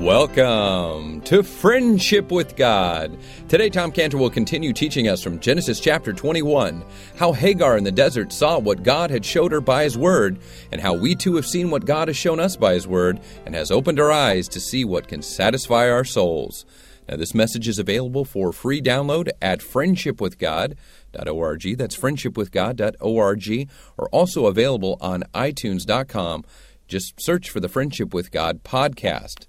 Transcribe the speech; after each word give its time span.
Welcome 0.00 1.20
to 1.22 1.42
Friendship 1.42 2.30
with 2.32 2.56
God. 2.56 3.18
Today, 3.50 3.68
Tom 3.68 3.92
Cantor 3.92 4.16
will 4.16 4.30
continue 4.30 4.72
teaching 4.72 5.08
us 5.08 5.22
from 5.22 5.40
Genesis 5.40 5.78
chapter 5.78 6.14
21 6.14 6.82
how 7.16 7.34
Hagar 7.34 7.76
in 7.76 7.84
the 7.84 7.92
desert 7.92 8.32
saw 8.32 8.58
what 8.58 8.82
God 8.82 9.10
had 9.10 9.26
showed 9.26 9.52
her 9.52 9.60
by 9.60 9.84
His 9.84 9.98
Word, 9.98 10.38
and 10.72 10.80
how 10.80 10.94
we 10.94 11.14
too 11.14 11.36
have 11.36 11.44
seen 11.44 11.70
what 11.70 11.84
God 11.84 12.08
has 12.08 12.16
shown 12.16 12.40
us 12.40 12.56
by 12.56 12.72
His 12.72 12.88
Word 12.88 13.20
and 13.44 13.54
has 13.54 13.70
opened 13.70 14.00
our 14.00 14.10
eyes 14.10 14.48
to 14.48 14.58
see 14.58 14.86
what 14.86 15.06
can 15.06 15.20
satisfy 15.20 15.90
our 15.90 16.04
souls. 16.04 16.64
Now, 17.06 17.16
this 17.16 17.34
message 17.34 17.68
is 17.68 17.78
available 17.78 18.24
for 18.24 18.54
free 18.54 18.80
download 18.80 19.28
at 19.42 19.60
friendshipwithgod.org. 19.60 21.76
That's 21.76 21.98
friendshipwithgod.org, 21.98 23.68
or 23.98 24.08
also 24.08 24.46
available 24.46 24.96
on 25.02 25.24
iTunes.com. 25.34 26.44
Just 26.88 27.20
search 27.20 27.50
for 27.50 27.60
the 27.60 27.68
Friendship 27.68 28.14
with 28.14 28.30
God 28.30 28.64
podcast. 28.64 29.44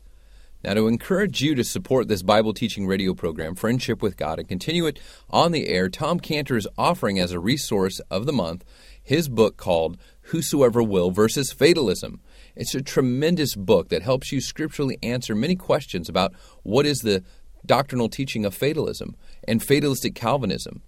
Now, 0.63 0.75
to 0.75 0.87
encourage 0.87 1.41
you 1.41 1.55
to 1.55 1.63
support 1.63 2.07
this 2.07 2.21
Bible 2.21 2.53
teaching 2.53 2.85
radio 2.85 3.15
program, 3.15 3.55
Friendship 3.55 4.01
with 4.01 4.15
God, 4.15 4.37
and 4.37 4.47
continue 4.47 4.85
it 4.85 4.99
on 5.29 5.51
the 5.51 5.67
air, 5.67 5.89
Tom 5.89 6.19
Cantor 6.19 6.55
is 6.55 6.67
offering 6.77 7.17
as 7.17 7.31
a 7.31 7.39
resource 7.39 7.99
of 8.11 8.27
the 8.27 8.33
month 8.33 8.63
his 9.01 9.27
book 9.27 9.57
called 9.57 9.97
Whosoever 10.25 10.83
Will 10.83 11.09
versus 11.09 11.51
Fatalism. 11.51 12.21
It's 12.55 12.75
a 12.75 12.81
tremendous 12.81 13.55
book 13.55 13.89
that 13.89 14.03
helps 14.03 14.31
you 14.31 14.39
scripturally 14.39 14.99
answer 15.01 15.33
many 15.33 15.55
questions 15.55 16.07
about 16.07 16.33
what 16.61 16.85
is 16.85 16.99
the 16.99 17.23
doctrinal 17.65 18.09
teaching 18.09 18.45
of 18.45 18.53
fatalism 18.53 19.15
and 19.47 19.63
fatalistic 19.63 20.13
Calvinism. 20.13 20.83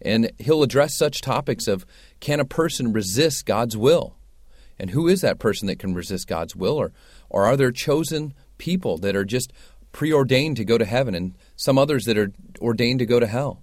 And 0.00 0.30
he'll 0.38 0.62
address 0.62 0.96
such 0.96 1.22
topics 1.22 1.66
of 1.66 1.84
can 2.20 2.38
a 2.38 2.44
person 2.44 2.92
resist 2.92 3.46
God's 3.46 3.76
will? 3.76 4.16
And 4.78 4.90
who 4.90 5.08
is 5.08 5.22
that 5.22 5.40
person 5.40 5.66
that 5.66 5.80
can 5.80 5.92
resist 5.92 6.28
God's 6.28 6.54
will? 6.54 6.76
Or, 6.76 6.92
or 7.28 7.46
are 7.46 7.56
there 7.56 7.72
chosen 7.72 8.32
people 8.58 8.98
that 8.98 9.16
are 9.16 9.24
just 9.24 9.52
preordained 9.92 10.56
to 10.56 10.64
go 10.64 10.78
to 10.78 10.84
heaven 10.84 11.14
and 11.14 11.36
some 11.56 11.78
others 11.78 12.04
that 12.04 12.18
are 12.18 12.32
ordained 12.60 12.98
to 12.98 13.06
go 13.06 13.18
to 13.18 13.26
hell. 13.26 13.62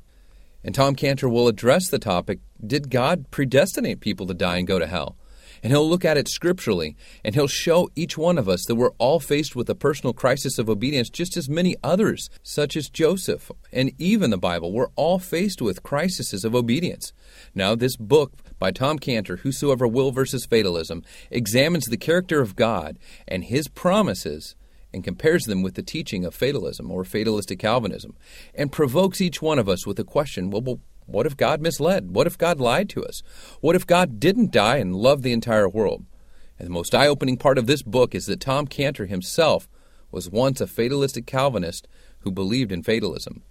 And 0.64 0.74
Tom 0.74 0.96
Cantor 0.96 1.30
will 1.30 1.48
address 1.48 1.90
the 1.90 2.00
topic 2.00 2.40
Did 2.66 2.90
God 2.90 3.30
predestinate 3.30 4.00
people 4.00 4.26
to 4.28 4.34
die 4.34 4.58
and 4.58 4.68
go 4.68 4.80
to 4.80 4.88
hell? 4.88 5.16
And 5.62 5.72
he'll 5.72 5.90
look 5.90 6.06
at 6.06 6.18
it 6.18 6.28
scripturally, 6.28 6.96
and 7.24 7.34
he'll 7.34 7.48
show 7.48 7.90
each 7.96 8.18
one 8.18 8.38
of 8.38 8.50
us 8.50 8.66
that 8.66 8.76
we're 8.76 8.92
all 8.98 9.20
faced 9.20 9.56
with 9.56 9.70
a 9.70 9.76
personal 9.76 10.14
crisis 10.14 10.60
of 10.60 10.70
obedience, 10.70 11.10
just 11.10 11.38
as 11.38 11.50
many 11.50 11.76
others, 11.84 12.30
such 12.44 12.76
as 12.76 12.90
Joseph 12.90 13.50
and 13.72 13.92
even 13.98 14.30
the 14.30 14.38
Bible. 14.38 14.72
We're 14.72 14.92
all 14.96 15.18
faced 15.18 15.62
with 15.62 15.82
crises 15.82 16.44
of 16.44 16.54
obedience. 16.54 17.14
Now, 17.56 17.74
this 17.74 17.96
book 17.96 18.34
by 18.60 18.72
Tom 18.72 19.00
Cantor, 19.00 19.38
Whosoever 19.38 19.88
Will 19.88 20.12
versus 20.12 20.46
Fatalism, 20.46 21.04
examines 21.32 21.86
the 21.86 21.98
character 21.98 22.42
of 22.42 22.56
God 22.56 23.00
and 23.28 23.44
his 23.44 23.68
promises 23.68 24.56
and 24.96 25.04
compares 25.04 25.44
them 25.44 25.62
with 25.62 25.76
the 25.76 25.84
teaching 25.84 26.24
of 26.24 26.34
fatalism 26.34 26.90
or 26.90 27.04
fatalistic 27.04 27.60
Calvinism, 27.60 28.16
and 28.54 28.72
provokes 28.72 29.20
each 29.20 29.42
one 29.42 29.60
of 29.60 29.68
us 29.68 29.86
with 29.86 30.00
a 30.00 30.06
question 30.06 30.50
well, 30.50 30.62
well, 30.62 30.80
what 31.06 31.26
if 31.26 31.36
God 31.36 31.62
misled? 31.62 32.16
What 32.16 32.26
if 32.26 32.38
God 32.38 32.60
lied 32.60 32.90
to 32.90 33.04
us? 33.04 33.22
What 33.60 33.76
if 33.76 33.86
God 33.86 34.20
didn't 34.20 34.52
die 34.52 34.78
and 34.78 34.96
love 34.96 35.22
the 35.22 35.34
entire 35.34 35.68
world? 35.68 36.06
And 36.58 36.66
the 36.66 36.72
most 36.72 36.96
eye 36.96 37.08
opening 37.08 37.38
part 37.38 37.58
of 37.58 37.68
this 37.68 37.84
book 37.84 38.16
is 38.16 38.26
that 38.26 38.40
Tom 38.40 38.68
Cantor 38.68 39.06
himself 39.06 39.68
was 40.12 40.30
once 40.30 40.62
a 40.62 40.68
fatalistic 40.68 41.28
Calvinist 41.28 41.88
who 42.20 42.32
believed 42.32 42.72
in 42.72 42.82
fatalism. 42.82 43.44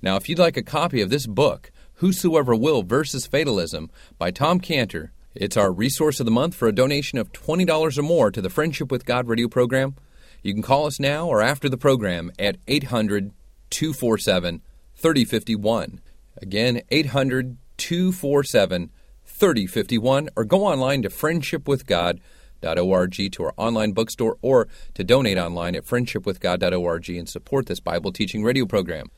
Now, 0.00 0.16
if 0.16 0.28
you'd 0.28 0.38
like 0.38 0.56
a 0.56 0.62
copy 0.62 1.00
of 1.00 1.10
this 1.10 1.26
book, 1.26 1.72
Whosoever 1.94 2.54
Will 2.54 2.82
versus 2.82 3.26
Fatalism 3.26 3.90
by 4.18 4.30
Tom 4.30 4.60
Cantor, 4.60 5.12
it's 5.34 5.56
our 5.56 5.72
resource 5.72 6.20
of 6.20 6.26
the 6.26 6.32
month 6.32 6.54
for 6.54 6.68
a 6.68 6.74
donation 6.74 7.18
of 7.18 7.32
$20 7.32 7.98
or 7.98 8.02
more 8.02 8.30
to 8.30 8.40
the 8.40 8.50
Friendship 8.50 8.90
with 8.90 9.04
God 9.04 9.26
radio 9.26 9.48
program. 9.48 9.96
You 10.42 10.52
can 10.52 10.62
call 10.62 10.86
us 10.86 10.98
now 10.98 11.28
or 11.28 11.40
after 11.40 11.68
the 11.68 11.76
program 11.76 12.32
at 12.38 12.56
800 12.66 13.32
247 13.70 14.62
3051. 14.96 16.00
Again, 16.40 16.80
800 16.90 17.58
247 17.76 18.90
3051, 19.24 20.28
or 20.36 20.44
go 20.44 20.66
online 20.66 21.02
to 21.02 21.08
friendshipwithgod.org 21.08 23.32
to 23.32 23.44
our 23.44 23.54
online 23.56 23.92
bookstore 23.92 24.36
or 24.42 24.66
to 24.94 25.04
donate 25.04 25.38
online 25.38 25.76
at 25.76 25.84
friendshipwithgod.org 25.84 27.10
and 27.10 27.28
support 27.28 27.66
this 27.66 27.80
Bible 27.80 28.12
teaching 28.12 28.42
radio 28.42 28.66
program. 28.66 29.10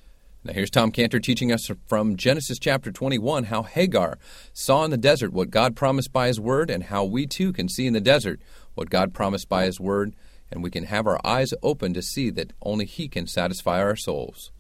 Now, 0.44 0.52
here's 0.52 0.70
Tom 0.70 0.90
Cantor 0.90 1.20
teaching 1.20 1.50
us 1.50 1.70
from 1.86 2.16
Genesis 2.16 2.58
chapter 2.58 2.92
21 2.92 3.44
how 3.44 3.62
Hagar 3.62 4.18
saw 4.52 4.84
in 4.84 4.90
the 4.90 4.98
desert 4.98 5.32
what 5.32 5.50
God 5.50 5.74
promised 5.74 6.12
by 6.12 6.26
His 6.26 6.38
Word, 6.38 6.68
and 6.68 6.84
how 6.84 7.02
we 7.04 7.26
too 7.26 7.50
can 7.50 7.70
see 7.70 7.86
in 7.86 7.94
the 7.94 8.00
desert 8.00 8.42
what 8.74 8.90
God 8.90 9.14
promised 9.14 9.48
by 9.48 9.64
His 9.64 9.80
Word 9.80 10.14
and 10.54 10.62
we 10.62 10.70
can 10.70 10.84
have 10.84 11.06
our 11.06 11.20
eyes 11.24 11.52
open 11.62 11.92
to 11.94 12.02
see 12.02 12.30
that 12.30 12.52
only 12.62 12.84
He 12.84 13.08
can 13.08 13.26
satisfy 13.26 13.82
our 13.82 13.96
souls. 13.96 14.52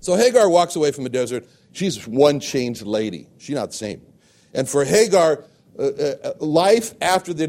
So 0.00 0.16
Hagar 0.16 0.48
walks 0.48 0.74
away 0.74 0.90
from 0.90 1.04
the 1.04 1.10
desert. 1.10 1.46
She's 1.72 2.08
one 2.08 2.40
changed 2.40 2.82
lady. 2.82 3.28
She's 3.38 3.54
not 3.54 3.70
the 3.70 3.76
same. 3.76 4.02
And 4.52 4.68
for 4.68 4.84
Hagar, 4.84 5.44
uh, 5.78 5.82
uh, 5.82 6.32
life 6.40 6.94
after 7.00 7.32
the 7.32 7.46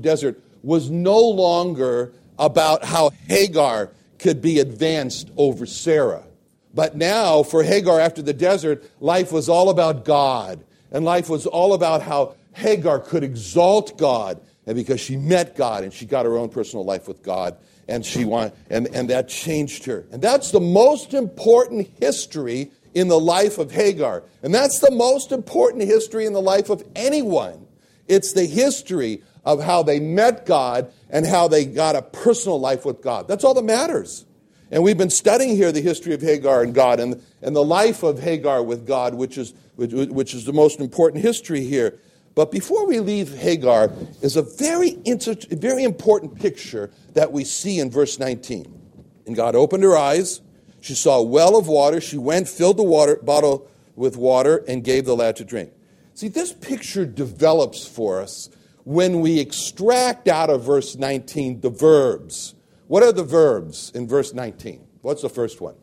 desert 0.00 0.42
was 0.62 0.90
no 0.90 1.18
longer 1.18 2.12
about 2.38 2.84
how 2.84 3.10
Hagar 3.28 3.90
could 4.18 4.40
be 4.40 4.60
advanced 4.60 5.30
over 5.36 5.66
Sarah. 5.66 6.24
But 6.72 6.96
now, 6.96 7.42
for 7.42 7.62
Hagar 7.62 8.00
after 8.00 8.22
the 8.22 8.32
desert, 8.32 8.84
life 9.00 9.30
was 9.30 9.48
all 9.48 9.70
about 9.70 10.04
God. 10.04 10.64
And 10.90 11.04
life 11.04 11.28
was 11.28 11.46
all 11.46 11.74
about 11.74 12.02
how 12.02 12.34
Hagar 12.52 12.98
could 12.98 13.22
exalt 13.22 13.98
God 13.98 14.40
and 14.66 14.76
because 14.76 15.00
she 15.00 15.16
met 15.16 15.56
God 15.56 15.84
and 15.84 15.92
she 15.92 16.06
got 16.06 16.24
her 16.24 16.36
own 16.36 16.48
personal 16.48 16.84
life 16.84 17.06
with 17.06 17.22
God 17.22 17.56
and 17.88 18.04
she 18.04 18.24
want, 18.24 18.54
and, 18.70 18.86
and 18.94 19.10
that 19.10 19.28
changed 19.28 19.84
her. 19.84 20.06
And 20.10 20.22
that's 20.22 20.50
the 20.50 20.60
most 20.60 21.12
important 21.12 21.88
history 22.00 22.70
in 22.94 23.08
the 23.08 23.20
life 23.20 23.58
of 23.58 23.72
Hagar. 23.72 24.22
And 24.42 24.54
that's 24.54 24.78
the 24.78 24.90
most 24.90 25.32
important 25.32 25.84
history 25.84 26.26
in 26.26 26.32
the 26.32 26.40
life 26.40 26.70
of 26.70 26.82
anyone. 26.94 27.66
It's 28.08 28.32
the 28.32 28.46
history 28.46 29.22
of 29.44 29.62
how 29.62 29.82
they 29.82 30.00
met 30.00 30.46
God 30.46 30.92
and 31.10 31.26
how 31.26 31.48
they 31.48 31.64
got 31.64 31.96
a 31.96 32.02
personal 32.02 32.58
life 32.58 32.84
with 32.84 33.02
God. 33.02 33.28
That's 33.28 33.44
all 33.44 33.54
that 33.54 33.64
matters. 33.64 34.24
And 34.70 34.82
we've 34.82 34.98
been 34.98 35.10
studying 35.10 35.56
here 35.56 35.70
the 35.72 35.80
history 35.80 36.14
of 36.14 36.22
Hagar 36.22 36.62
and 36.62 36.74
God 36.74 37.00
and, 37.00 37.22
and 37.42 37.54
the 37.54 37.64
life 37.64 38.02
of 38.02 38.20
Hagar 38.20 38.62
with 38.62 38.86
God, 38.86 39.14
which 39.14 39.36
is, 39.36 39.52
which, 39.76 39.92
which 39.92 40.34
is 40.34 40.44
the 40.44 40.52
most 40.52 40.80
important 40.80 41.22
history 41.22 41.64
here. 41.64 41.98
But 42.34 42.50
before 42.50 42.86
we 42.86 43.00
leave 43.00 43.36
Hagar, 43.36 43.92
is 44.20 44.36
a 44.36 44.42
very, 44.42 44.98
inter- 45.04 45.36
very 45.50 45.84
important 45.84 46.34
picture 46.34 46.90
that 47.12 47.32
we 47.32 47.44
see 47.44 47.78
in 47.78 47.90
verse 47.90 48.18
19. 48.18 48.82
And 49.26 49.36
God 49.36 49.54
opened 49.54 49.84
her 49.84 49.96
eyes. 49.96 50.40
She 50.80 50.94
saw 50.94 51.18
a 51.18 51.22
well 51.22 51.56
of 51.56 51.68
water. 51.68 52.00
She 52.00 52.18
went, 52.18 52.48
filled 52.48 52.76
the 52.76 52.82
water 52.82 53.16
bottle 53.22 53.68
with 53.94 54.16
water, 54.16 54.64
and 54.66 54.82
gave 54.82 55.04
the 55.04 55.14
lad 55.14 55.36
to 55.36 55.44
drink. 55.44 55.72
See, 56.14 56.28
this 56.28 56.52
picture 56.52 57.06
develops 57.06 57.86
for 57.86 58.20
us 58.20 58.50
when 58.82 59.20
we 59.20 59.40
extract 59.40 60.28
out 60.28 60.50
of 60.50 60.64
verse 60.64 60.96
19 60.96 61.60
the 61.60 61.70
verbs. 61.70 62.54
What 62.88 63.02
are 63.02 63.12
the 63.12 63.24
verbs 63.24 63.90
in 63.94 64.06
verse 64.06 64.34
19? 64.34 64.86
What's 65.00 65.22
the 65.22 65.28
first 65.28 65.60
one? 65.60 65.74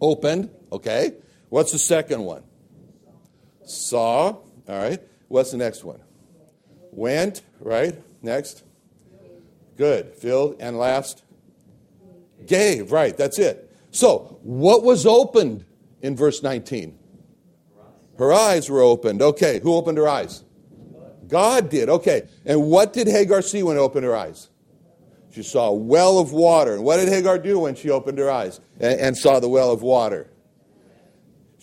Opened, 0.00 0.50
okay. 0.72 1.12
What's 1.50 1.72
the 1.72 1.78
second 1.78 2.22
one? 2.22 2.42
Saw, 3.64 4.32
all 4.32 4.42
right. 4.66 5.00
What's 5.34 5.50
the 5.50 5.56
next 5.56 5.82
one? 5.82 5.98
Went, 6.92 7.42
right? 7.58 8.00
Next. 8.22 8.62
Good. 9.76 10.14
Filled. 10.14 10.58
And 10.60 10.78
last? 10.78 11.24
Gave, 12.46 12.92
right. 12.92 13.16
That's 13.16 13.40
it. 13.40 13.68
So, 13.90 14.38
what 14.44 14.84
was 14.84 15.06
opened 15.06 15.64
in 16.02 16.14
verse 16.14 16.40
19? 16.44 16.96
Her 18.16 18.32
eyes 18.32 18.70
were 18.70 18.80
opened. 18.80 19.22
Okay. 19.22 19.58
Who 19.58 19.74
opened 19.74 19.98
her 19.98 20.06
eyes? 20.06 20.44
God 21.26 21.68
did. 21.68 21.88
Okay. 21.88 22.28
And 22.44 22.66
what 22.66 22.92
did 22.92 23.08
Hagar 23.08 23.42
see 23.42 23.64
when 23.64 23.76
opened 23.76 24.04
her 24.04 24.14
eyes? 24.14 24.50
She 25.32 25.42
saw 25.42 25.70
a 25.70 25.74
well 25.74 26.20
of 26.20 26.30
water. 26.30 26.74
And 26.74 26.84
what 26.84 26.98
did 26.98 27.08
Hagar 27.08 27.38
do 27.38 27.58
when 27.58 27.74
she 27.74 27.90
opened 27.90 28.18
her 28.18 28.30
eyes 28.30 28.60
and, 28.78 29.00
and 29.00 29.18
saw 29.18 29.40
the 29.40 29.48
well 29.48 29.72
of 29.72 29.82
water? 29.82 30.30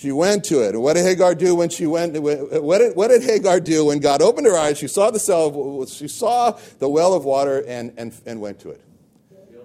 She 0.01 0.11
went 0.11 0.45
to 0.45 0.67
it. 0.67 0.75
What 0.75 0.95
did 0.95 1.05
Hagar 1.05 1.35
do 1.35 1.53
when 1.53 1.69
she 1.69 1.85
went? 1.85 2.17
What 2.19 2.79
did, 2.79 2.95
what 2.95 3.09
did 3.09 3.21
Hagar 3.21 3.59
do 3.59 3.85
when 3.85 3.99
God 3.99 4.23
opened 4.23 4.47
her 4.47 4.57
eyes? 4.57 4.79
She 4.79 4.87
saw 4.87 5.11
the 5.11 5.19
cell, 5.19 5.85
she 5.85 6.07
saw 6.07 6.57
the 6.79 6.89
well 6.89 7.13
of 7.13 7.23
water 7.23 7.63
and, 7.67 7.93
and, 7.97 8.11
and 8.25 8.41
went 8.41 8.59
to 8.61 8.71
it. 8.71 8.81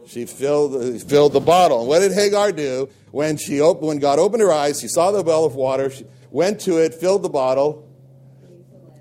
She 0.06 0.26
filled, 0.26 1.00
filled 1.04 1.32
the 1.32 1.40
bottle. 1.40 1.86
What 1.86 2.00
did 2.00 2.12
Hagar 2.12 2.52
do 2.52 2.90
when, 3.12 3.38
she 3.38 3.62
op- 3.62 3.80
when 3.80 3.98
God 3.98 4.18
opened 4.18 4.42
her 4.42 4.52
eyes? 4.52 4.78
She 4.78 4.88
saw 4.88 5.10
the 5.10 5.22
well 5.22 5.46
of 5.46 5.54
water, 5.54 5.88
she 5.88 6.04
went 6.30 6.60
to 6.60 6.84
it, 6.84 6.92
filled 6.92 7.22
the 7.22 7.30
bottle. 7.30 7.88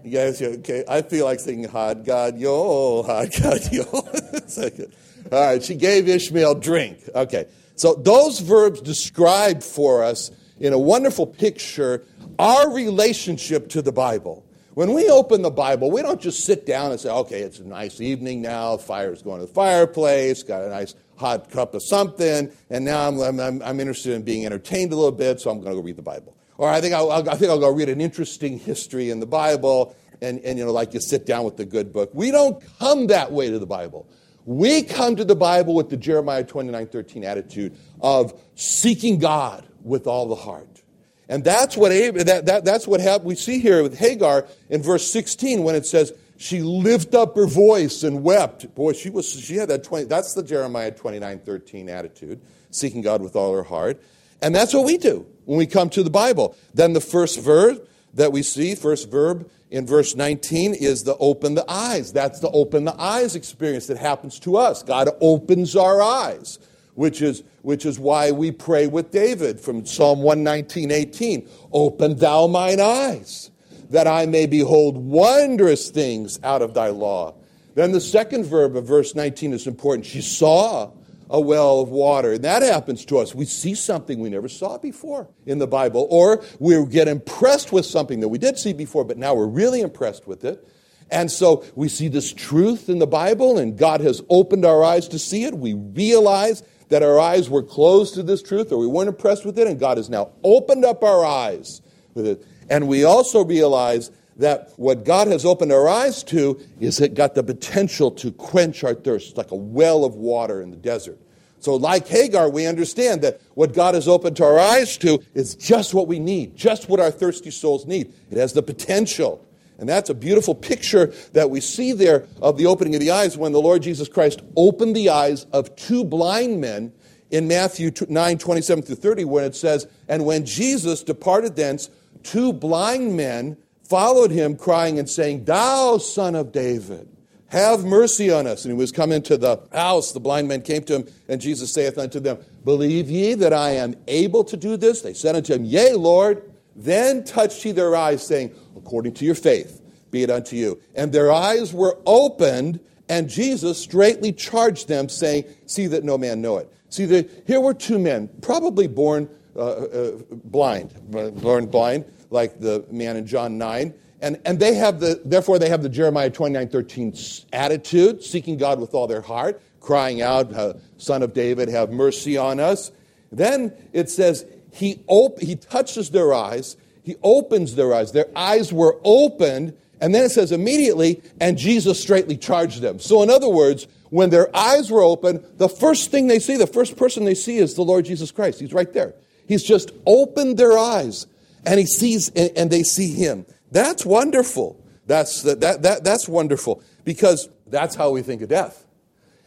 Guys, 0.09 0.41
okay? 0.41 0.85
I 0.87 1.01
feel 1.01 1.25
like 1.25 1.41
singing 1.41 1.67
"Hot 1.67 2.05
God 2.05 2.37
Yo, 2.37 3.03
Hot 3.03 3.27
God 3.41 3.59
Yo." 3.73 3.83
All 5.33 5.47
right, 5.47 5.61
she 5.61 5.75
gave 5.75 6.07
Ishmael 6.07 6.55
drink. 6.55 6.99
Okay, 7.13 7.47
so 7.75 7.93
those 7.93 8.39
verbs 8.39 8.79
describe 8.79 9.63
for 9.63 10.01
us 10.01 10.31
in 10.59 10.73
a 10.73 10.79
wonderful 10.79 11.27
picture 11.27 12.03
our 12.39 12.73
relationship 12.73 13.69
to 13.69 13.81
the 13.81 13.91
Bible. 13.91 14.45
When 14.73 14.93
we 14.93 15.09
open 15.09 15.41
the 15.41 15.51
Bible, 15.51 15.89
we 15.89 16.01
don't 16.01 16.19
just 16.19 16.43
sit 16.43 16.65
down 16.65 16.91
and 16.91 16.99
say, 16.99 17.09
okay, 17.09 17.41
it's 17.41 17.59
a 17.59 17.63
nice 17.63 18.01
evening 18.01 18.41
now, 18.41 18.75
fire's 18.75 19.21
going 19.21 19.39
to 19.39 19.45
the 19.45 19.53
fireplace, 19.53 20.43
got 20.43 20.63
a 20.63 20.69
nice 20.69 20.95
hot 21.15 21.49
cup 21.49 21.73
of 21.73 21.81
something, 21.81 22.51
and 22.69 22.83
now 22.83 23.07
I'm, 23.07 23.39
I'm, 23.39 23.61
I'm 23.61 23.79
interested 23.79 24.13
in 24.13 24.23
being 24.23 24.45
entertained 24.45 24.91
a 24.91 24.95
little 24.95 25.13
bit, 25.13 25.39
so 25.39 25.49
I'm 25.49 25.61
going 25.61 25.71
to 25.71 25.81
go 25.81 25.85
read 25.85 25.95
the 25.95 26.01
Bible. 26.01 26.35
Or 26.57 26.69
I 26.69 26.81
think 26.81 26.93
I'll, 26.93 27.09
I 27.11 27.35
think 27.35 27.49
I'll 27.49 27.59
go 27.59 27.71
read 27.71 27.87
an 27.87 28.01
interesting 28.01 28.59
history 28.59 29.09
in 29.09 29.21
the 29.21 29.25
Bible, 29.25 29.95
and, 30.21 30.39
and 30.41 30.59
you 30.59 30.65
know, 30.65 30.73
like 30.73 30.93
you 30.93 30.99
sit 30.99 31.25
down 31.25 31.45
with 31.45 31.55
the 31.55 31.65
good 31.65 31.93
book. 31.93 32.09
We 32.13 32.31
don't 32.31 32.61
come 32.79 33.07
that 33.07 33.31
way 33.31 33.49
to 33.49 33.59
the 33.59 33.65
Bible. 33.65 34.07
We 34.45 34.83
come 34.83 35.15
to 35.15 35.25
the 35.25 35.35
Bible 35.35 35.73
with 35.73 35.89
the 35.89 35.97
Jeremiah 35.97 36.43
29 36.43 36.87
13 36.87 37.23
attitude 37.23 37.75
of 37.99 38.39
seeking 38.55 39.19
God 39.19 39.65
with 39.83 40.07
all 40.07 40.27
the 40.27 40.35
heart. 40.35 40.83
And 41.27 41.43
that's 41.43 41.75
what, 41.75 41.89
that, 41.89 42.45
that, 42.45 42.65
that's 42.65 42.87
what 42.87 43.23
we 43.23 43.35
see 43.35 43.59
here 43.59 43.81
with 43.81 43.97
Hagar 43.97 44.45
in 44.69 44.83
verse 44.83 45.11
16 45.11 45.63
when 45.63 45.73
it 45.73 45.85
says, 45.85 46.13
she 46.37 46.61
lifted 46.61 47.15
up 47.15 47.35
her 47.35 47.47
voice 47.47 48.03
and 48.03 48.23
wept. 48.23 48.73
Boy, 48.75 48.93
she, 48.93 49.09
was, 49.09 49.27
she 49.29 49.55
had 49.55 49.69
that 49.69 49.83
20, 49.83 50.05
that's 50.05 50.33
the 50.33 50.43
Jeremiah 50.43 50.91
29 50.91 51.39
13 51.39 51.89
attitude, 51.89 52.41
seeking 52.71 53.01
God 53.01 53.21
with 53.21 53.35
all 53.35 53.53
her 53.55 53.63
heart. 53.63 54.01
And 54.41 54.53
that's 54.53 54.73
what 54.73 54.85
we 54.85 54.97
do 54.97 55.25
when 55.45 55.57
we 55.57 55.65
come 55.65 55.89
to 55.91 56.03
the 56.03 56.09
Bible. 56.09 56.55
Then 56.73 56.93
the 56.93 57.01
first 57.01 57.39
verb 57.39 57.87
that 58.15 58.31
we 58.31 58.41
see, 58.43 58.75
first 58.75 59.09
verb 59.09 59.49
in 59.69 59.85
verse 59.85 60.15
19, 60.15 60.73
is 60.73 61.03
the 61.03 61.15
open 61.17 61.55
the 61.55 61.65
eyes. 61.69 62.11
That's 62.11 62.39
the 62.39 62.49
open 62.49 62.85
the 62.85 62.99
eyes 62.99 63.35
experience 63.35 63.87
that 63.87 63.97
happens 63.97 64.39
to 64.39 64.57
us. 64.57 64.83
God 64.83 65.09
opens 65.21 65.75
our 65.75 66.01
eyes 66.01 66.59
which 66.95 67.21
is, 67.21 67.43
which 67.61 67.85
is 67.85 67.99
why 67.99 68.31
we 68.31 68.51
pray 68.51 68.87
with 68.87 69.11
David 69.11 69.59
from 69.59 69.85
Psalm 69.85 70.21
119, 70.21 70.91
18. 70.91 71.49
Open 71.71 72.17
thou 72.17 72.47
mine 72.47 72.79
eyes, 72.79 73.51
that 73.89 74.07
I 74.07 74.25
may 74.25 74.45
behold 74.45 74.97
wondrous 74.97 75.89
things 75.89 76.39
out 76.43 76.61
of 76.61 76.73
thy 76.73 76.89
law. 76.89 77.35
Then 77.75 77.91
the 77.91 78.01
second 78.01 78.45
verb 78.45 78.75
of 78.75 78.87
verse 78.87 79.13
19 79.13 79.53
is 79.53 79.67
important. 79.67 80.05
She 80.05 80.21
saw 80.21 80.91
a 81.29 81.39
well 81.39 81.81
of 81.81 81.89
water. 81.89 82.33
And 82.33 82.43
that 82.43 82.61
happens 82.61 83.05
to 83.05 83.17
us. 83.17 83.33
We 83.33 83.45
see 83.45 83.75
something 83.75 84.19
we 84.19 84.29
never 84.29 84.49
saw 84.49 84.77
before 84.77 85.29
in 85.45 85.59
the 85.59 85.67
Bible, 85.67 86.07
or 86.09 86.43
we 86.59 86.83
get 86.85 87.07
impressed 87.07 87.71
with 87.71 87.85
something 87.85 88.19
that 88.19 88.29
we 88.29 88.37
did 88.37 88.57
see 88.57 88.73
before, 88.73 89.03
but 89.03 89.17
now 89.17 89.33
we're 89.33 89.47
really 89.47 89.81
impressed 89.81 90.27
with 90.27 90.45
it. 90.45 90.67
And 91.11 91.31
so 91.31 91.63
we 91.75 91.87
see 91.87 92.07
this 92.07 92.33
truth 92.33 92.89
in 92.89 92.99
the 92.99 93.07
Bible, 93.07 93.57
and 93.57 93.77
God 93.77 94.01
has 94.01 94.21
opened 94.29 94.65
our 94.65 94.83
eyes 94.83 95.07
to 95.09 95.19
see 95.19 95.43
it. 95.43 95.55
We 95.55 95.73
realize 95.73 96.63
that 96.89 97.03
our 97.03 97.19
eyes 97.19 97.49
were 97.49 97.63
closed 97.63 98.15
to 98.15 98.23
this 98.23 98.41
truth 98.41 98.71
or 98.71 98.77
we 98.77 98.87
weren't 98.87 99.09
impressed 99.09 99.45
with 99.45 99.57
it, 99.57 99.67
and 99.67 99.79
God 99.79 99.97
has 99.97 100.09
now 100.09 100.31
opened 100.43 100.85
up 100.85 101.03
our 101.03 101.25
eyes 101.25 101.81
with 102.13 102.27
it. 102.27 102.45
And 102.69 102.87
we 102.87 103.03
also 103.03 103.43
realize 103.43 104.11
that 104.37 104.71
what 104.77 105.05
God 105.05 105.27
has 105.27 105.45
opened 105.45 105.71
our 105.71 105.87
eyes 105.87 106.23
to 106.25 106.59
is 106.79 106.99
it 106.99 107.13
got 107.13 107.35
the 107.35 107.43
potential 107.43 108.11
to 108.11 108.31
quench 108.31 108.83
our 108.83 108.93
thirst, 108.93 109.37
like 109.37 109.51
a 109.51 109.55
well 109.55 110.03
of 110.03 110.15
water 110.15 110.61
in 110.61 110.71
the 110.71 110.77
desert. 110.77 111.19
So, 111.59 111.75
like 111.75 112.07
Hagar, 112.07 112.49
we 112.49 112.67
understand 112.67 113.21
that 113.21 113.41
what 113.55 113.73
God 113.73 113.95
has 113.95 114.07
opened 114.07 114.39
our 114.41 114.59
eyes 114.59 114.97
to 114.97 115.23
is 115.33 115.55
just 115.55 115.93
what 115.93 116.07
we 116.07 116.19
need, 116.19 116.55
just 116.55 116.89
what 116.89 116.99
our 116.99 117.11
thirsty 117.11 117.49
souls 117.49 117.85
need. 117.85 118.13
It 118.29 118.37
has 118.37 118.53
the 118.53 118.61
potential 118.61 119.45
and 119.77 119.89
that's 119.89 120.09
a 120.09 120.13
beautiful 120.13 120.55
picture 120.55 121.13
that 121.33 121.49
we 121.49 121.59
see 121.59 121.91
there 121.91 122.25
of 122.41 122.57
the 122.57 122.65
opening 122.65 122.95
of 122.95 123.01
the 123.01 123.11
eyes 123.11 123.37
when 123.37 123.51
the 123.51 123.61
Lord 123.61 123.81
Jesus 123.81 124.07
Christ 124.07 124.41
opened 124.55 124.95
the 124.95 125.09
eyes 125.09 125.45
of 125.51 125.75
two 125.75 126.03
blind 126.03 126.61
men 126.61 126.93
in 127.31 127.47
Matthew 127.47 127.91
9 128.07 128.37
27 128.37 128.83
through 128.83 128.95
30, 128.95 129.25
when 129.25 129.43
it 129.43 129.55
says, 129.55 129.87
And 130.07 130.25
when 130.25 130.45
Jesus 130.45 131.03
departed 131.03 131.55
thence, 131.55 131.89
two 132.23 132.53
blind 132.53 133.17
men 133.17 133.57
followed 133.87 134.31
him, 134.31 134.55
crying 134.55 134.99
and 134.99 135.09
saying, 135.09 135.45
Thou 135.45 135.97
son 135.97 136.35
of 136.35 136.51
David, 136.51 137.07
have 137.47 137.85
mercy 137.85 138.31
on 138.31 138.47
us. 138.47 138.65
And 138.65 138.73
he 138.73 138.77
was 138.77 138.91
come 138.91 139.11
into 139.11 139.37
the 139.37 139.61
house. 139.71 140.11
The 140.11 140.19
blind 140.19 140.47
men 140.47 140.61
came 140.61 140.83
to 140.83 140.95
him, 140.95 141.07
and 141.27 141.39
Jesus 141.39 141.71
saith 141.71 141.97
unto 141.97 142.19
them, 142.19 142.39
Believe 142.63 143.09
ye 143.09 143.33
that 143.35 143.53
I 143.53 143.71
am 143.71 143.95
able 144.07 144.43
to 144.45 144.57
do 144.57 144.77
this? 144.77 145.01
They 145.01 145.13
said 145.13 145.35
unto 145.35 145.53
him, 145.53 145.63
Yea, 145.65 145.93
Lord. 145.93 146.51
Then 146.77 147.23
touched 147.23 147.63
he 147.63 147.71
their 147.71 147.95
eyes, 147.95 148.25
saying, 148.25 148.53
According 148.75 149.13
to 149.15 149.25
your 149.25 149.35
faith, 149.35 149.81
be 150.11 150.23
it 150.23 150.29
unto 150.29 150.57
you. 150.57 150.81
And 150.93 151.13
their 151.13 151.31
eyes 151.31 151.73
were 151.73 151.97
opened, 152.05 152.81
and 153.07 153.29
Jesus 153.29 153.77
straightly 153.77 154.33
charged 154.33 154.89
them, 154.89 155.07
saying, 155.07 155.45
See 155.67 155.87
that 155.87 156.03
no 156.03 156.17
man 156.17 156.41
know 156.41 156.57
it. 156.57 156.69
See, 156.89 157.05
the, 157.05 157.29
here 157.47 157.61
were 157.61 157.73
two 157.73 157.99
men, 157.99 158.29
probably 158.41 158.87
born 158.87 159.29
uh, 159.55 159.59
uh, 159.59 160.11
blind, 160.31 160.93
born 161.41 161.67
blind, 161.67 162.05
like 162.35 162.59
the 162.59 162.85
man 162.91 163.17
in 163.17 163.25
John 163.25 163.57
9. 163.57 163.93
And, 164.21 164.39
and 164.45 164.59
they 164.59 164.75
have 164.75 164.99
the, 164.99 165.21
therefore, 165.25 165.57
they 165.57 165.69
have 165.69 165.81
the 165.81 165.89
Jeremiah 165.89 166.29
29 166.29 166.69
13 166.69 167.13
attitude, 167.53 168.23
seeking 168.23 168.57
God 168.57 168.79
with 168.79 168.93
all 168.93 169.07
their 169.07 169.21
heart, 169.21 169.61
crying 169.79 170.21
out, 170.21 170.53
uh, 170.53 170.73
Son 170.97 171.23
of 171.23 171.33
David, 171.33 171.69
have 171.69 171.91
mercy 171.91 172.37
on 172.37 172.59
us. 172.59 172.91
Then 173.31 173.73
it 173.93 174.09
says, 174.09 174.45
he, 174.71 175.03
op- 175.07 175.39
he 175.39 175.55
touches 175.55 176.11
their 176.11 176.33
eyes, 176.33 176.77
he 177.03 177.15
opens 177.23 177.75
their 177.75 177.93
eyes. 177.93 178.11
Their 178.11 178.27
eyes 178.35 178.73
were 178.73 178.99
opened, 179.03 179.75
and 180.01 180.13
then 180.13 180.25
it 180.25 180.31
says 180.31 180.51
immediately, 180.51 181.21
and 181.39 181.57
Jesus 181.57 182.01
straightly 182.01 182.35
charged 182.35 182.81
them. 182.81 182.99
So, 182.99 183.21
in 183.21 183.29
other 183.29 183.49
words, 183.49 183.87
when 184.09 184.29
their 184.29 184.55
eyes 184.55 184.89
were 184.89 185.03
open, 185.03 185.45
the 185.57 185.69
first 185.69 186.11
thing 186.11 186.27
they 186.27 186.39
see, 186.39 186.57
the 186.57 186.67
first 186.67 186.97
person 186.97 187.25
they 187.25 187.35
see 187.35 187.57
is 187.57 187.75
the 187.75 187.83
Lord 187.83 188.05
Jesus 188.05 188.31
Christ. 188.31 188.59
He's 188.59 188.73
right 188.73 188.91
there. 188.91 189.13
He's 189.47 189.63
just 189.63 189.91
opened 190.05 190.57
their 190.57 190.77
eyes, 190.77 191.27
and 191.65 191.79
he 191.79 191.85
sees, 191.85 192.29
and 192.29 192.69
they 192.69 192.83
see 192.83 193.11
him. 193.13 193.45
That's 193.71 194.05
wonderful. 194.05 194.81
That's, 195.05 195.41
that, 195.43 195.81
that, 195.81 196.03
that's 196.03 196.27
wonderful 196.27 196.81
because 197.03 197.49
that's 197.67 197.95
how 197.95 198.11
we 198.11 198.21
think 198.21 198.41
of 198.41 198.49
death. 198.49 198.85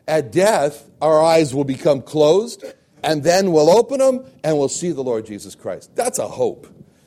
At 0.06 0.32
death, 0.32 0.88
our 1.00 1.22
eyes 1.22 1.54
will 1.54 1.64
become 1.64 2.02
closed 2.02 2.64
and 3.02 3.22
then 3.22 3.52
we'll 3.52 3.70
open 3.70 3.98
them 3.98 4.24
and 4.42 4.58
we'll 4.58 4.68
see 4.68 4.92
the 4.92 5.02
Lord 5.02 5.26
Jesus 5.26 5.54
Christ. 5.54 5.94
That's 5.94 6.18
a 6.18 6.28
hope. 6.28 6.66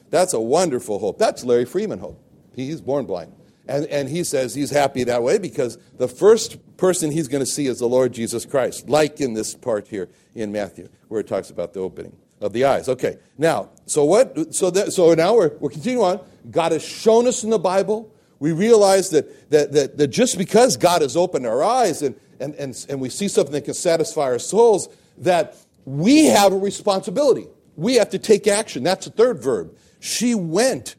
That's 0.09 0.33
a 0.33 0.39
wonderful 0.39 0.99
hope. 0.99 1.17
That's 1.17 1.43
Larry 1.43 1.65
Freeman 1.65 1.99
hope. 1.99 2.21
He's 2.53 2.81
born 2.81 3.05
blind. 3.05 3.33
And, 3.67 3.85
and 3.87 4.09
he 4.09 4.23
says 4.23 4.53
he's 4.53 4.71
happy 4.71 5.03
that 5.05 5.23
way 5.23 5.37
because 5.37 5.77
the 5.97 6.07
first 6.07 6.57
person 6.77 7.11
he's 7.11 7.27
going 7.27 7.43
to 7.43 7.49
see 7.49 7.67
is 7.67 7.79
the 7.79 7.87
Lord 7.87 8.11
Jesus 8.11 8.45
Christ, 8.45 8.89
like 8.89 9.21
in 9.21 9.33
this 9.33 9.55
part 9.55 9.87
here 9.87 10.09
in 10.35 10.51
Matthew, 10.51 10.89
where 11.07 11.21
it 11.21 11.27
talks 11.27 11.49
about 11.49 11.73
the 11.73 11.79
opening 11.79 12.15
of 12.41 12.53
the 12.53 12.65
eyes. 12.65 12.89
Okay, 12.89 13.17
now, 13.38 13.69
so 13.85 14.03
what? 14.03 14.53
So, 14.53 14.69
that, 14.71 14.91
so 14.91 15.13
now 15.13 15.35
we're, 15.35 15.55
we're 15.59 15.69
continuing 15.69 16.03
on. 16.03 16.19
God 16.49 16.71
has 16.71 16.83
shown 16.83 17.27
us 17.27 17.43
in 17.43 17.51
the 17.51 17.59
Bible. 17.59 18.11
We 18.39 18.51
realize 18.51 19.11
that, 19.11 19.51
that, 19.51 19.71
that, 19.73 19.97
that 19.97 20.07
just 20.07 20.38
because 20.38 20.75
God 20.75 21.03
has 21.03 21.15
opened 21.15 21.45
our 21.45 21.63
eyes 21.63 22.01
and, 22.01 22.15
and, 22.39 22.55
and, 22.55 22.85
and 22.89 22.99
we 22.99 23.09
see 23.09 23.27
something 23.27 23.54
that 23.54 23.66
can 23.66 23.75
satisfy 23.75 24.23
our 24.23 24.39
souls, 24.39 24.89
that 25.19 25.56
we 25.85 26.25
have 26.25 26.51
a 26.51 26.57
responsibility. 26.57 27.47
We 27.75 27.95
have 27.95 28.09
to 28.09 28.19
take 28.19 28.47
action. 28.47 28.83
That's 28.83 29.06
the 29.06 29.11
third 29.11 29.42
verb. 29.42 29.77
She 29.99 30.33
went. 30.33 30.95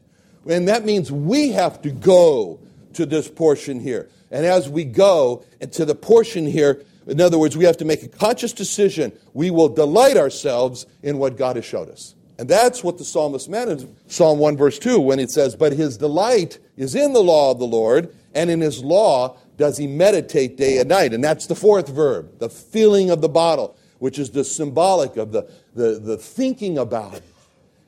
And 0.49 0.67
that 0.69 0.85
means 0.85 1.11
we 1.11 1.51
have 1.51 1.81
to 1.81 1.91
go 1.91 2.59
to 2.93 3.05
this 3.05 3.29
portion 3.29 3.79
here. 3.79 4.09
And 4.31 4.45
as 4.45 4.69
we 4.69 4.85
go 4.85 5.43
to 5.71 5.85
the 5.85 5.95
portion 5.95 6.45
here, 6.45 6.83
in 7.07 7.21
other 7.21 7.37
words, 7.37 7.57
we 7.57 7.65
have 7.65 7.77
to 7.77 7.85
make 7.85 8.03
a 8.03 8.07
conscious 8.07 8.53
decision. 8.53 9.11
We 9.33 9.51
will 9.51 9.69
delight 9.69 10.17
ourselves 10.17 10.85
in 11.01 11.17
what 11.17 11.37
God 11.37 11.55
has 11.55 11.65
showed 11.65 11.89
us. 11.89 12.15
And 12.39 12.49
that's 12.49 12.83
what 12.83 12.97
the 12.97 13.05
psalmist 13.05 13.47
meant 13.47 13.69
in 13.69 13.95
Psalm 14.07 14.39
1, 14.39 14.57
verse 14.57 14.79
2, 14.79 14.99
when 14.99 15.19
it 15.19 15.29
says, 15.29 15.55
But 15.55 15.73
his 15.73 15.97
delight 15.97 16.59
is 16.77 16.95
in 16.95 17.13
the 17.13 17.23
law 17.23 17.51
of 17.51 17.59
the 17.59 17.67
Lord, 17.67 18.15
and 18.33 18.49
in 18.49 18.61
his 18.61 18.83
law 18.83 19.37
does 19.57 19.77
he 19.77 19.85
meditate 19.85 20.57
day 20.57 20.79
and 20.79 20.89
night. 20.89 21.13
And 21.13 21.23
that's 21.23 21.45
the 21.45 21.55
fourth 21.55 21.89
verb, 21.89 22.39
the 22.39 22.49
filling 22.49 23.11
of 23.11 23.21
the 23.21 23.29
bottle 23.29 23.77
which 24.03 24.19
is 24.19 24.31
the 24.31 24.43
symbolic 24.43 25.15
of 25.15 25.31
the, 25.31 25.49
the, 25.75 25.97
the 25.97 26.17
thinking 26.17 26.77
about 26.77 27.13
it 27.13 27.23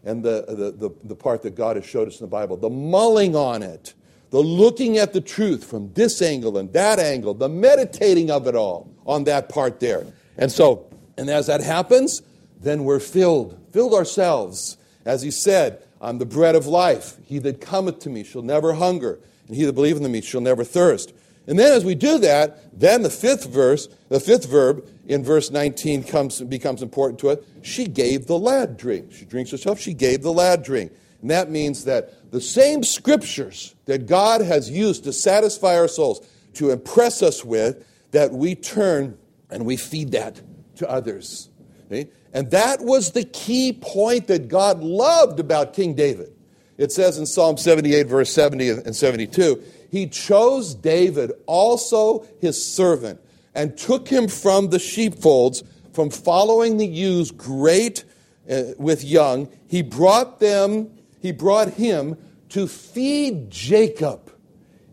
and 0.06 0.24
the, 0.24 0.46
the, 0.48 0.88
the, 0.88 0.96
the 1.04 1.14
part 1.14 1.42
that 1.42 1.56
God 1.56 1.76
has 1.76 1.86
showed 1.86 2.08
us 2.08 2.22
in 2.22 2.26
the 2.26 2.30
Bible, 2.30 2.56
the 2.56 2.70
mulling 2.70 3.36
on 3.36 3.62
it, 3.62 3.94
the 4.36 4.42
looking 4.42 4.98
at 4.98 5.14
the 5.14 5.22
truth 5.22 5.64
from 5.64 5.94
this 5.94 6.22
angle 6.22 6.58
and 6.58 6.74
that 6.74 7.00
angle, 7.00 7.34
the 7.34 7.48
meditating 7.48 8.30
of 8.30 8.48
it 8.48 8.54
all 8.54 8.94
on 9.06 9.24
that 9.24 9.48
part 9.48 9.80
there. 9.80 10.06
And 10.38 10.52
so, 10.52 10.88
and 11.18 11.30
as 11.30 11.48
that 11.48 11.62
happens, 11.62 12.22
then 12.60 12.84
we're 12.84 13.00
filled, 13.00 13.58
filled 13.72 13.94
ourselves. 13.94 14.76
As 15.06 15.22
he 15.22 15.32
said, 15.32 15.82
I'm 16.02 16.18
the 16.18 16.26
bread 16.26 16.54
of 16.54 16.68
life. 16.68 17.16
He 17.24 17.40
that 17.40 17.62
cometh 17.62 18.00
to 18.00 18.10
me 18.10 18.26
shall 18.26 18.42
never 18.42 18.74
hunger, 18.74 19.20
and 19.48 19.56
he 19.56 19.64
that 19.64 19.72
believeth 19.72 20.04
in 20.04 20.12
me 20.12 20.20
shall 20.20 20.42
never 20.42 20.66
thirst. 20.66 21.14
And 21.48 21.58
then 21.58 21.72
as 21.72 21.86
we 21.86 21.96
do 21.96 22.18
that, 22.18 22.78
then 22.78 23.04
the 23.04 23.10
fifth 23.10 23.46
verse, 23.46 23.88
the 24.10 24.20
fifth 24.20 24.50
verb 24.50 24.86
in 25.08 25.24
verse 25.24 25.50
19 25.50 26.04
comes, 26.04 26.42
becomes 26.42 26.82
important 26.82 27.22
to 27.22 27.30
it. 27.30 27.46
She 27.62 27.86
gave 27.86 28.28
the 28.28 28.38
lad 28.38 28.76
drink. 28.76 29.14
She 29.14 29.24
drinks 29.24 29.52
herself, 29.52 29.80
she 29.80 29.94
gave 29.94 30.24
the 30.24 30.34
lad 30.34 30.62
drink. 30.62 30.92
And 31.26 31.32
that 31.32 31.50
means 31.50 31.86
that 31.86 32.32
the 32.32 32.40
same 32.40 32.84
scriptures 32.84 33.74
that 33.86 34.06
God 34.06 34.42
has 34.42 34.70
used 34.70 35.06
to 35.06 35.12
satisfy 35.12 35.76
our 35.76 35.88
souls, 35.88 36.24
to 36.54 36.70
impress 36.70 37.24
us 37.24 37.44
with, 37.44 37.84
that 38.12 38.32
we 38.32 38.54
turn 38.54 39.18
and 39.50 39.66
we 39.66 39.76
feed 39.76 40.12
that 40.12 40.40
to 40.76 40.88
others. 40.88 41.50
Okay? 41.88 42.12
And 42.32 42.52
that 42.52 42.82
was 42.82 43.14
the 43.14 43.24
key 43.24 43.74
point 43.74 44.28
that 44.28 44.50
God 44.50 44.84
loved 44.84 45.40
about 45.40 45.74
King 45.74 45.96
David. 45.96 46.32
It 46.78 46.92
says 46.92 47.18
in 47.18 47.26
Psalm 47.26 47.58
78, 47.58 48.06
verse 48.06 48.32
70 48.32 48.70
and 48.70 48.96
72, 48.96 49.64
He 49.90 50.06
chose 50.06 50.76
David, 50.76 51.32
also 51.48 52.24
his 52.40 52.64
servant, 52.64 53.20
and 53.56 53.76
took 53.76 54.10
him 54.10 54.28
from 54.28 54.70
the 54.70 54.78
sheepfolds, 54.78 55.64
from 55.92 56.12
following 56.12 56.78
the 56.78 56.86
ewes 56.86 57.32
great 57.32 58.04
uh, 58.48 58.62
with 58.78 59.04
young. 59.04 59.50
He 59.68 59.82
brought 59.82 60.40
them, 60.40 60.92
he 61.26 61.32
brought 61.32 61.74
him 61.74 62.18
to 62.50 62.68
feed 62.68 63.50
Jacob, 63.50 64.32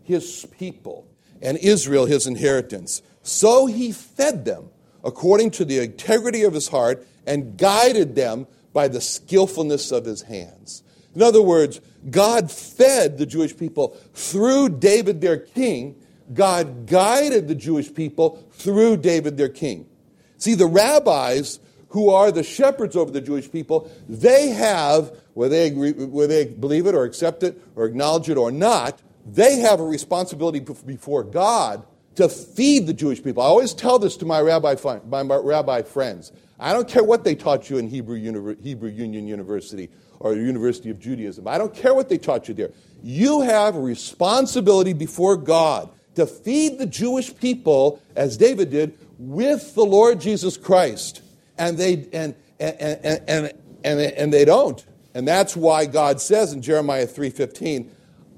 his 0.01 0.47
people, 0.57 1.07
and 1.43 1.59
Israel, 1.59 2.07
his 2.07 2.25
inheritance. 2.25 3.03
So 3.21 3.67
he 3.67 3.91
fed 3.91 4.43
them 4.43 4.69
according 5.03 5.51
to 5.51 5.63
the 5.63 5.77
integrity 5.77 6.41
of 6.41 6.55
his 6.55 6.69
heart 6.69 7.05
and 7.27 7.55
guided 7.55 8.15
them 8.15 8.47
by 8.73 8.87
the 8.87 8.99
skillfulness 8.99 9.91
of 9.91 10.05
his 10.05 10.23
hands. 10.23 10.81
In 11.13 11.21
other 11.21 11.43
words, 11.43 11.79
God 12.09 12.51
fed 12.51 13.19
the 13.19 13.27
Jewish 13.27 13.55
people 13.55 13.89
through 14.15 14.69
David 14.69 15.21
their 15.21 15.37
king. 15.37 15.95
God 16.33 16.87
guided 16.87 17.47
the 17.47 17.53
Jewish 17.53 17.93
people 17.93 18.43
through 18.53 18.97
David 18.97 19.37
their 19.37 19.49
king. 19.49 19.85
See, 20.39 20.55
the 20.55 20.65
rabbis 20.65 21.59
who 21.93 22.09
are 22.09 22.31
the 22.31 22.41
shepherds 22.41 22.95
over 22.95 23.11
the 23.11 23.21
Jewish 23.21 23.51
people, 23.51 23.89
they 24.09 24.49
have, 24.49 25.15
whether 25.35 25.55
they, 25.55 25.67
agree, 25.67 25.91
whether 25.91 26.33
they 26.33 26.45
believe 26.45 26.87
it 26.87 26.95
or 26.95 27.03
accept 27.03 27.43
it 27.43 27.61
or 27.75 27.85
acknowledge 27.85 28.29
it 28.29 28.37
or 28.37 28.51
not, 28.51 28.99
they 29.27 29.59
have 29.59 29.79
a 29.79 29.85
responsibility 29.85 30.59
before 30.59 31.23
God 31.23 31.85
to 32.15 32.27
feed 32.29 32.87
the 32.87 32.93
Jewish 32.93 33.23
people. 33.23 33.43
I 33.43 33.45
always 33.45 33.75
tell 33.75 33.99
this 33.99 34.17
to 34.17 34.25
my 34.25 34.41
rabbi, 34.41 34.75
my 35.05 35.21
rabbi 35.21 35.83
friends. 35.83 36.31
I 36.59 36.73
don't 36.73 36.87
care 36.87 37.03
what 37.03 37.23
they 37.23 37.35
taught 37.35 37.69
you 37.69 37.77
in 37.77 37.87
Hebrew, 37.87 38.55
Hebrew 38.59 38.89
Union 38.89 39.27
University 39.27 39.91
or 40.19 40.33
University 40.33 40.89
of 40.89 40.99
Judaism. 40.99 41.47
I 41.47 41.59
don't 41.59 41.75
care 41.75 41.93
what 41.93 42.09
they 42.09 42.17
taught 42.17 42.47
you 42.47 42.55
there. 42.55 42.71
You 43.03 43.41
have 43.41 43.75
a 43.75 43.79
responsibility 43.79 44.93
before 44.93 45.37
God 45.37 45.91
to 46.15 46.25
feed 46.25 46.79
the 46.79 46.87
Jewish 46.87 47.35
people, 47.35 48.01
as 48.15 48.35
David 48.35 48.71
did, 48.71 48.97
with 49.19 49.75
the 49.75 49.85
Lord 49.85 50.19
Jesus 50.19 50.57
Christ. 50.57 51.21
And 51.57 51.77
they, 51.77 52.07
and, 52.13 52.35
and, 52.59 53.25
and, 53.27 53.53
and, 53.83 53.99
and, 53.99 54.33
they 54.33 54.45
don't. 54.45 54.83
And 55.13 55.27
that's 55.27 55.55
why 55.55 55.85
God 55.85 56.19
says 56.19 56.53
in 56.53 56.61
Jeremiah 56.61 57.05
3.15, 57.05 57.89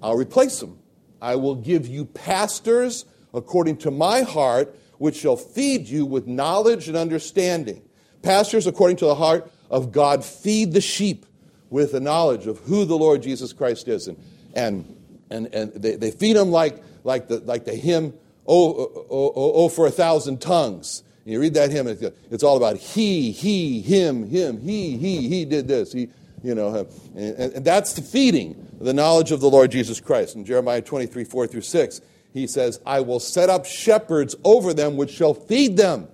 I'll 0.02 0.18
replace 0.18 0.60
them. 0.60 0.80
I 1.22 1.36
will 1.36 1.56
give 1.56 1.88
you 1.88 2.06
pastors 2.06 3.06
according 3.34 3.78
to 3.78 3.92
my 3.92 4.22
heart, 4.22 4.78
which 4.98 5.16
shall 5.16 5.38
feed 5.38 5.88
you 5.88 6.06
with 6.06 6.28
knowledge 6.28 6.88
and 6.88 6.98
understanding. 6.98 7.82
Pastors, 8.22 8.68
according 8.68 8.98
to 8.98 9.06
the 9.06 9.16
heart 9.16 9.52
of 9.70 9.92
God, 9.92 10.24
feed 10.24 10.74
the 10.74 10.82
sheep 10.82 11.26
with 11.70 11.92
the 11.92 12.00
knowledge 12.00 12.48
of 12.48 12.60
who 12.60 12.86
the 12.86 12.98
Lord 12.98 13.22
Jesus 13.22 13.54
Christ 13.54 13.88
is. 13.88 14.08
And, 14.08 14.18
and, 14.56 14.98
and, 15.30 15.48
and 15.54 15.74
they, 15.74 15.96
they 15.96 16.12
feed 16.12 16.36
them 16.36 16.52
like, 16.52 16.82
like, 17.04 17.28
the, 17.28 17.40
like 17.40 17.66
the 17.66 17.76
hymn, 17.76 18.14
oh, 18.48 18.74
oh, 18.74 19.06
oh, 19.10 19.34
oh, 19.36 19.52
oh 19.54 19.70
for 19.70 19.88
a 19.88 19.92
thousand 19.92 20.42
tongues. 20.42 21.04
And 21.26 21.34
you 21.34 21.42
read 21.42 21.56
that 21.56 21.72
hymn, 21.72 21.88
and 21.88 22.14
it's 22.30 22.44
all 22.44 22.56
about 22.56 22.78
he, 22.78 23.32
he, 23.32 23.82
him, 23.82 24.30
him, 24.30 24.62
he, 24.62 24.96
he, 24.96 25.28
he 25.28 25.44
did 25.44 25.68
this. 25.68 25.92
He, 25.92 26.08
you 26.44 26.54
know, 26.54 26.88
and, 27.16 27.36
and 27.40 27.66
that's 27.66 27.94
the 27.94 28.04
feeding, 28.04 28.68
the 28.80 28.94
knowledge 28.94 29.32
of 29.32 29.42
the 29.42 29.50
Lord 29.50 29.72
Jesus 29.72 30.00
Christ. 30.00 30.36
In 30.36 30.46
Jeremiah 30.46 30.84
23, 30.84 31.24
4 31.24 31.48
through 31.48 31.62
6, 31.62 32.02
he 32.32 32.46
says, 32.46 32.80
I 32.86 33.00
will 33.00 33.20
set 33.20 33.50
up 33.50 33.66
shepherds 33.66 34.36
over 34.44 34.72
them 34.72 34.98
which 34.98 35.10
shall 35.10 35.34
feed 35.34 35.78
them, 35.78 36.08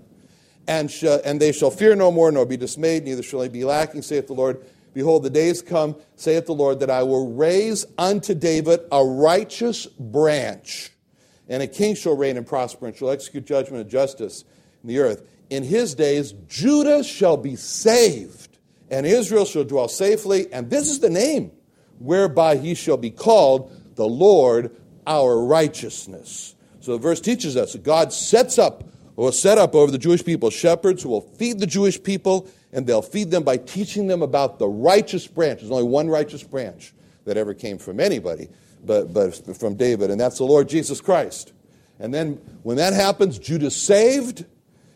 and, 0.66 0.90
sh- 0.90 1.04
and 1.26 1.42
they 1.42 1.52
shall 1.52 1.72
fear 1.72 1.94
no 1.94 2.10
more, 2.10 2.32
nor 2.32 2.46
be 2.46 2.56
dismayed, 2.56 3.04
neither 3.04 3.22
shall 3.22 3.42
they 3.42 3.50
be 3.50 3.66
lacking, 3.66 4.04
saith 4.04 4.28
the 4.28 4.34
Lord. 4.34 4.66
Behold, 4.94 5.24
the 5.24 5.30
days 5.30 5.62
come, 5.62 5.98
saith 6.16 6.46
the 6.46 6.54
Lord, 6.54 6.80
that 6.80 6.90
I 6.90 7.04
will 7.04 7.34
raise 7.34 7.86
unto 7.98 8.34
David 8.34 8.80
a 8.94 9.04
righteous 9.04 9.88
branch, 9.88 10.92
and 11.50 11.62
a 11.62 11.68
king 11.68 11.96
shall 11.96 12.16
reign 12.16 12.38
and 12.38 12.48
prosper, 12.48 12.88
and 12.88 12.96
shall 12.96 13.10
execute 13.10 13.46
judgment 13.46 13.82
and 13.82 13.92
justice 13.92 14.46
in 14.84 14.90
the 14.90 15.00
earth. 15.00 15.28
In 15.50 15.64
his 15.64 15.96
days, 15.96 16.34
Judah 16.48 17.04
shall 17.04 17.38
be 17.38 17.56
saved, 17.56 18.58
and 18.90 19.06
Israel 19.06 19.46
shall 19.46 19.64
dwell 19.64 19.88
safely, 19.88 20.52
and 20.54 20.70
this 20.70 20.90
is 20.90 21.00
the 21.00 21.10
name 21.10 21.52
whereby 22.00 22.56
he 22.56 22.74
shall 22.74 22.98
be 22.98 23.12
called 23.12 23.72
the 23.96 24.08
Lord 24.08 24.76
our 25.06 25.44
righteousness. 25.44 26.56
So 26.80 26.94
the 26.94 26.98
verse 26.98 27.22
teaches 27.22 27.58
us 27.58 27.74
that 27.74 27.84
God 27.84 28.12
sets 28.14 28.58
up 28.58 28.84
or 29.16 29.32
set 29.32 29.58
up 29.58 29.76
over 29.76 29.92
the 29.92 29.98
Jewish 29.98 30.24
people 30.24 30.50
shepherds 30.50 31.04
who 31.04 31.10
will 31.10 31.22
feed 31.22 31.60
the 31.60 31.68
Jewish 31.68 32.02
people, 32.02 32.48
and 32.72 32.88
they'll 32.88 33.02
feed 33.02 33.30
them 33.30 33.44
by 33.44 33.58
teaching 33.58 34.08
them 34.08 34.22
about 34.22 34.58
the 34.58 34.68
righteous 34.68 35.28
branch. 35.28 35.60
There's 35.60 35.72
only 35.72 35.84
one 35.84 36.10
righteous 36.10 36.44
branch 36.44 36.94
that 37.26 37.38
ever 37.38 37.54
came 37.54 37.78
from 37.78 38.00
anybody, 38.00 38.50
but, 38.84 39.14
but 39.14 39.58
from 39.58 39.76
David, 39.76 40.10
and 40.10 40.20
that's 40.20 40.38
the 40.38 40.46
Lord 40.46 40.70
Jesus 40.70 41.02
Christ. 41.02 41.54
And 42.00 42.12
then 42.12 42.42
when 42.64 42.78
that 42.78 42.94
happens, 42.94 43.38
Judah's 43.38 43.76
saved, 43.76 44.46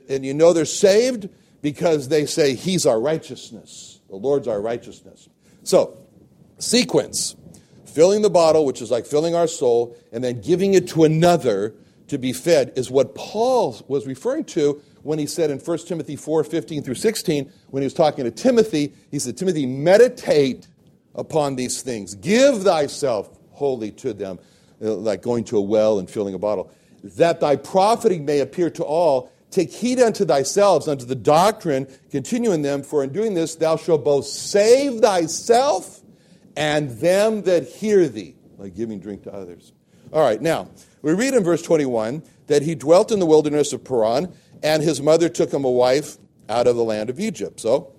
and 0.10 0.26
you 0.26 0.34
know 0.34 0.54
they're 0.54 0.66
saved 0.66 1.30
because 1.62 2.10
they 2.10 2.26
say, 2.26 2.56
He's 2.56 2.86
our 2.86 3.00
righteousness. 3.00 4.00
The 4.10 4.16
Lord's 4.16 4.48
our 4.48 4.62
righteousness. 4.62 5.30
So, 5.64 5.98
sequence 6.60 7.36
filling 7.86 8.22
the 8.22 8.30
bottle, 8.30 8.66
which 8.66 8.82
is 8.82 8.92
like 8.92 9.06
filling 9.06 9.36
our 9.36 9.48
soul, 9.48 9.98
and 10.12 10.24
then 10.24 10.42
giving 10.42 10.74
it 10.74 10.88
to 10.90 11.06
another 11.06 11.74
to 12.08 12.18
be 12.18 12.34
fed, 12.34 12.74
is 12.76 12.92
what 12.92 13.16
Paul 13.16 13.76
was 13.88 14.06
referring 14.06 14.44
to 14.46 14.82
when 15.04 15.18
he 15.18 15.26
said 15.26 15.50
in 15.50 15.60
1 15.60 15.78
Timothy 15.80 16.16
4 16.16 16.44
15 16.44 16.84
through 16.84 16.96
16, 16.96 17.52
when 17.70 17.82
he 17.82 17.86
was 17.86 17.94
talking 17.94 18.26
to 18.26 18.32
Timothy, 18.32 18.94
he 19.12 19.20
said, 19.20 19.38
Timothy, 19.38 19.66
meditate 19.66 20.68
upon 21.14 21.56
these 21.56 21.82
things, 21.82 22.16
give 22.16 22.64
thyself 22.64 23.30
wholly 23.52 23.92
to 23.92 24.14
them, 24.14 24.40
uh, 24.84 24.94
like 24.94 25.22
going 25.22 25.44
to 25.46 25.58
a 25.58 25.62
well 25.62 26.00
and 26.00 26.10
filling 26.10 26.34
a 26.34 26.40
bottle, 26.40 26.72
that 27.04 27.40
thy 27.40 27.56
profiting 27.56 28.26
may 28.26 28.40
appear 28.40 28.70
to 28.72 28.84
all. 28.84 29.32
Take 29.52 29.72
heed 29.72 30.00
unto 30.00 30.26
thyself, 30.26 30.88
unto 30.88 31.06
the 31.06 31.16
doctrine, 31.16 31.88
continue 32.12 32.52
in 32.52 32.62
them, 32.62 32.84
for 32.84 33.04
in 33.04 33.12
doing 33.12 33.34
this 33.34 33.56
thou 33.56 33.78
shalt 33.78 34.04
both 34.04 34.26
save 34.26 35.02
thyself 35.02 36.02
and 36.58 36.90
them 37.00 37.44
that 37.44 37.68
hear 37.68 38.08
thee, 38.08 38.36
like 38.58 38.76
giving 38.76 39.00
drink 39.00 39.24
to 39.24 39.34
others. 39.34 39.74
All 40.12 40.22
right, 40.22 40.42
now, 40.42 40.70
we 41.02 41.14
read 41.14 41.34
in 41.34 41.44
verse 41.44 41.62
21 41.62 42.24
that 42.48 42.62
he 42.62 42.76
dwelt 42.76 43.12
in 43.12 43.20
the 43.20 43.26
wilderness 43.26 43.74
of 43.74 43.84
Paran, 43.84 44.34
and 44.64 44.82
his 44.82 45.02
mother 45.02 45.30
took 45.30 45.52
him 45.52 45.66
a 45.66 45.72
wife 45.72 46.18
out 46.48 46.68
of 46.68 46.76
the 46.76 46.84
land 46.84 47.10
of 47.10 47.20
Egypt. 47.20 47.60
So, 47.60 47.94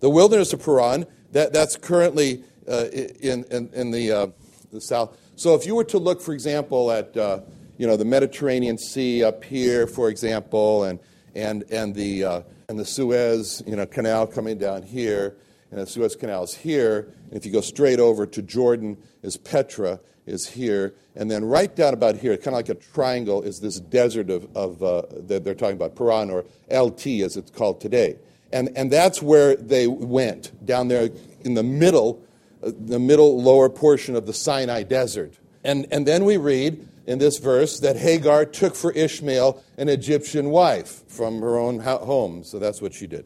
the 0.00 0.10
wilderness 0.10 0.52
of 0.52 0.64
Paran, 0.64 1.06
that, 1.32 1.52
that's 1.52 1.76
currently 1.76 2.44
uh, 2.68 2.86
in, 2.92 3.44
in, 3.44 3.70
in 3.72 3.90
the, 3.90 4.12
uh, 4.12 4.26
the 4.72 4.80
south. 4.80 5.16
So, 5.36 5.54
if 5.54 5.66
you 5.66 5.74
were 5.74 5.84
to 5.84 5.98
look, 5.98 6.20
for 6.20 6.34
example, 6.34 6.90
at 6.90 7.16
uh, 7.16 7.40
you 7.78 7.86
know, 7.86 7.96
the 7.96 8.04
Mediterranean 8.04 8.76
Sea 8.76 9.24
up 9.24 9.44
here, 9.44 9.86
for 9.86 10.10
example, 10.10 10.84
and, 10.84 10.98
and, 11.34 11.62
and, 11.70 11.94
the, 11.94 12.24
uh, 12.24 12.42
and 12.68 12.78
the 12.78 12.84
Suez 12.84 13.62
you 13.66 13.76
know, 13.76 13.86
Canal 13.86 14.26
coming 14.26 14.58
down 14.58 14.82
here, 14.82 15.36
and 15.70 15.80
the 15.80 15.86
Suez 15.86 16.16
Canal 16.16 16.42
is 16.42 16.54
here. 16.54 17.14
And 17.28 17.36
if 17.36 17.46
you 17.46 17.52
go 17.52 17.60
straight 17.60 18.00
over 18.00 18.26
to 18.26 18.42
Jordan, 18.42 18.98
is 19.22 19.36
Petra 19.36 20.00
is 20.26 20.48
here, 20.48 20.94
and 21.14 21.30
then 21.30 21.44
right 21.44 21.74
down 21.74 21.94
about 21.94 22.16
here, 22.16 22.36
kind 22.36 22.48
of 22.48 22.54
like 22.54 22.68
a 22.68 22.74
triangle, 22.74 23.42
is 23.42 23.60
this 23.60 23.80
desert 23.80 24.28
of, 24.28 24.48
of 24.56 24.82
uh, 24.82 25.02
that 25.10 25.44
they're 25.44 25.54
talking 25.54 25.76
about, 25.76 25.94
Paran 25.94 26.30
or 26.30 26.44
LT 26.70 27.06
as 27.22 27.36
it's 27.36 27.50
called 27.50 27.80
today. 27.80 28.16
And, 28.52 28.70
and 28.76 28.90
that's 28.90 29.22
where 29.22 29.56
they 29.56 29.86
went, 29.86 30.64
down 30.66 30.88
there 30.88 31.10
in 31.42 31.54
the 31.54 31.62
middle, 31.62 32.22
uh, 32.62 32.72
the 32.76 32.98
middle 32.98 33.40
lower 33.40 33.68
portion 33.68 34.16
of 34.16 34.26
the 34.26 34.32
Sinai 34.32 34.82
desert. 34.82 35.34
And, 35.64 35.86
and 35.90 36.06
then 36.06 36.24
we 36.24 36.36
read 36.36 36.86
in 37.08 37.18
this 37.18 37.38
verse 37.38 37.80
that 37.80 37.96
Hagar 37.96 38.44
took 38.44 38.74
for 38.74 38.92
Ishmael 38.92 39.64
an 39.78 39.88
Egyptian 39.88 40.50
wife 40.50 41.02
from 41.08 41.40
her 41.40 41.58
own 41.58 41.80
home. 41.80 42.44
So 42.44 42.58
that's 42.58 42.82
what 42.82 42.92
she 42.92 43.06
did. 43.06 43.24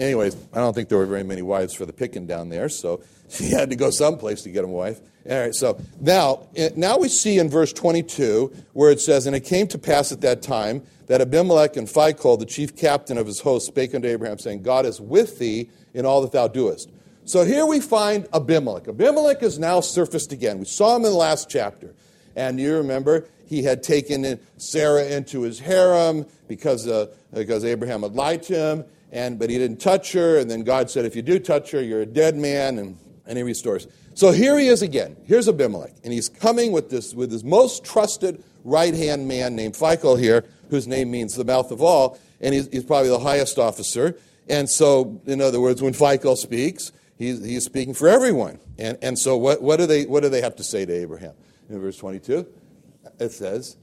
Anyways, 0.00 0.36
I 0.52 0.58
don't 0.58 0.74
think 0.74 0.88
there 0.88 0.98
were 0.98 1.06
very 1.06 1.22
many 1.22 1.40
wives 1.40 1.72
for 1.72 1.86
the 1.86 1.92
picking 1.92 2.26
down 2.26 2.48
there, 2.48 2.68
so 2.68 3.04
she 3.28 3.50
had 3.50 3.70
to 3.70 3.76
go 3.76 3.90
someplace 3.90 4.42
to 4.42 4.50
get 4.50 4.64
a 4.64 4.66
wife. 4.66 5.00
All 5.30 5.38
right, 5.38 5.54
so 5.54 5.80
now, 6.00 6.48
eh, 6.56 6.70
now 6.74 6.98
we 6.98 7.08
see 7.08 7.38
in 7.38 7.48
verse 7.48 7.72
22 7.72 8.52
where 8.72 8.90
it 8.90 9.00
says, 9.00 9.28
And 9.28 9.36
it 9.36 9.44
came 9.44 9.68
to 9.68 9.78
pass 9.78 10.10
at 10.10 10.20
that 10.22 10.42
time 10.42 10.82
that 11.06 11.20
Abimelech 11.20 11.76
and 11.76 11.86
Phicol, 11.86 12.36
the 12.36 12.44
chief 12.44 12.74
captain 12.74 13.16
of 13.16 13.28
his 13.28 13.38
host, 13.38 13.68
spake 13.68 13.94
unto 13.94 14.08
Abraham, 14.08 14.40
saying, 14.40 14.62
God 14.62 14.86
is 14.86 15.00
with 15.00 15.38
thee 15.38 15.70
in 15.94 16.04
all 16.04 16.20
that 16.22 16.32
thou 16.32 16.48
doest. 16.48 16.90
So 17.26 17.44
here 17.44 17.64
we 17.64 17.78
find 17.78 18.26
Abimelech. 18.34 18.88
Abimelech 18.88 19.40
is 19.44 19.60
now 19.60 19.80
surfaced 19.80 20.32
again. 20.32 20.58
We 20.58 20.64
saw 20.64 20.96
him 20.96 21.04
in 21.04 21.12
the 21.12 21.16
last 21.16 21.48
chapter. 21.48 21.94
And 22.36 22.58
you 22.58 22.76
remember, 22.76 23.26
he 23.46 23.62
had 23.62 23.82
taken 23.82 24.38
Sarah 24.56 25.06
into 25.06 25.42
his 25.42 25.60
harem 25.60 26.26
because, 26.48 26.88
uh, 26.88 27.14
because 27.32 27.64
Abraham 27.64 28.02
had 28.02 28.14
lied 28.14 28.42
to 28.44 28.54
him 28.54 28.84
and 29.14 29.38
but 29.38 29.48
he 29.48 29.56
didn't 29.56 29.80
touch 29.80 30.12
her. 30.12 30.36
And 30.38 30.50
then 30.50 30.64
God 30.64 30.90
said, 30.90 31.06
if 31.06 31.16
you 31.16 31.22
do 31.22 31.38
touch 31.38 31.70
her, 31.70 31.80
you're 31.80 32.02
a 32.02 32.06
dead 32.06 32.36
man, 32.36 32.78
and, 32.78 32.98
and 33.26 33.38
he 33.38 33.44
restores. 33.44 33.86
So 34.12 34.32
here 34.32 34.58
he 34.58 34.68
is 34.68 34.82
again. 34.82 35.16
Here's 35.24 35.48
Abimelech, 35.48 35.94
and 36.02 36.12
he's 36.12 36.28
coming 36.28 36.72
with 36.72 36.90
this 36.90 37.14
with 37.14 37.32
his 37.32 37.44
most 37.44 37.84
trusted 37.84 38.44
right 38.64 38.94
hand 38.94 39.26
man 39.26 39.56
named 39.56 39.74
Phicol 39.74 40.18
here, 40.18 40.44
whose 40.68 40.86
name 40.86 41.10
means 41.10 41.36
the 41.36 41.44
mouth 41.44 41.70
of 41.70 41.80
all, 41.80 42.18
and 42.40 42.54
he's, 42.54 42.68
he's 42.68 42.84
probably 42.84 43.08
the 43.08 43.20
highest 43.20 43.58
officer. 43.58 44.18
And 44.48 44.68
so, 44.68 45.20
in 45.26 45.40
other 45.40 45.60
words, 45.60 45.80
when 45.80 45.94
Phicol 45.94 46.36
speaks, 46.36 46.92
he's, 47.16 47.42
he's 47.42 47.64
speaking 47.64 47.94
for 47.94 48.08
everyone. 48.08 48.58
And, 48.78 48.98
and 49.00 49.18
so, 49.18 49.36
what, 49.36 49.62
what, 49.62 49.78
do 49.78 49.86
they, 49.86 50.04
what 50.04 50.22
do 50.22 50.28
they 50.28 50.42
have 50.42 50.56
to 50.56 50.64
say 50.64 50.84
to 50.84 50.92
Abraham? 50.92 51.32
In 51.68 51.80
verse 51.80 51.96
22, 51.96 52.46
it 53.18 53.32
says, 53.32 53.76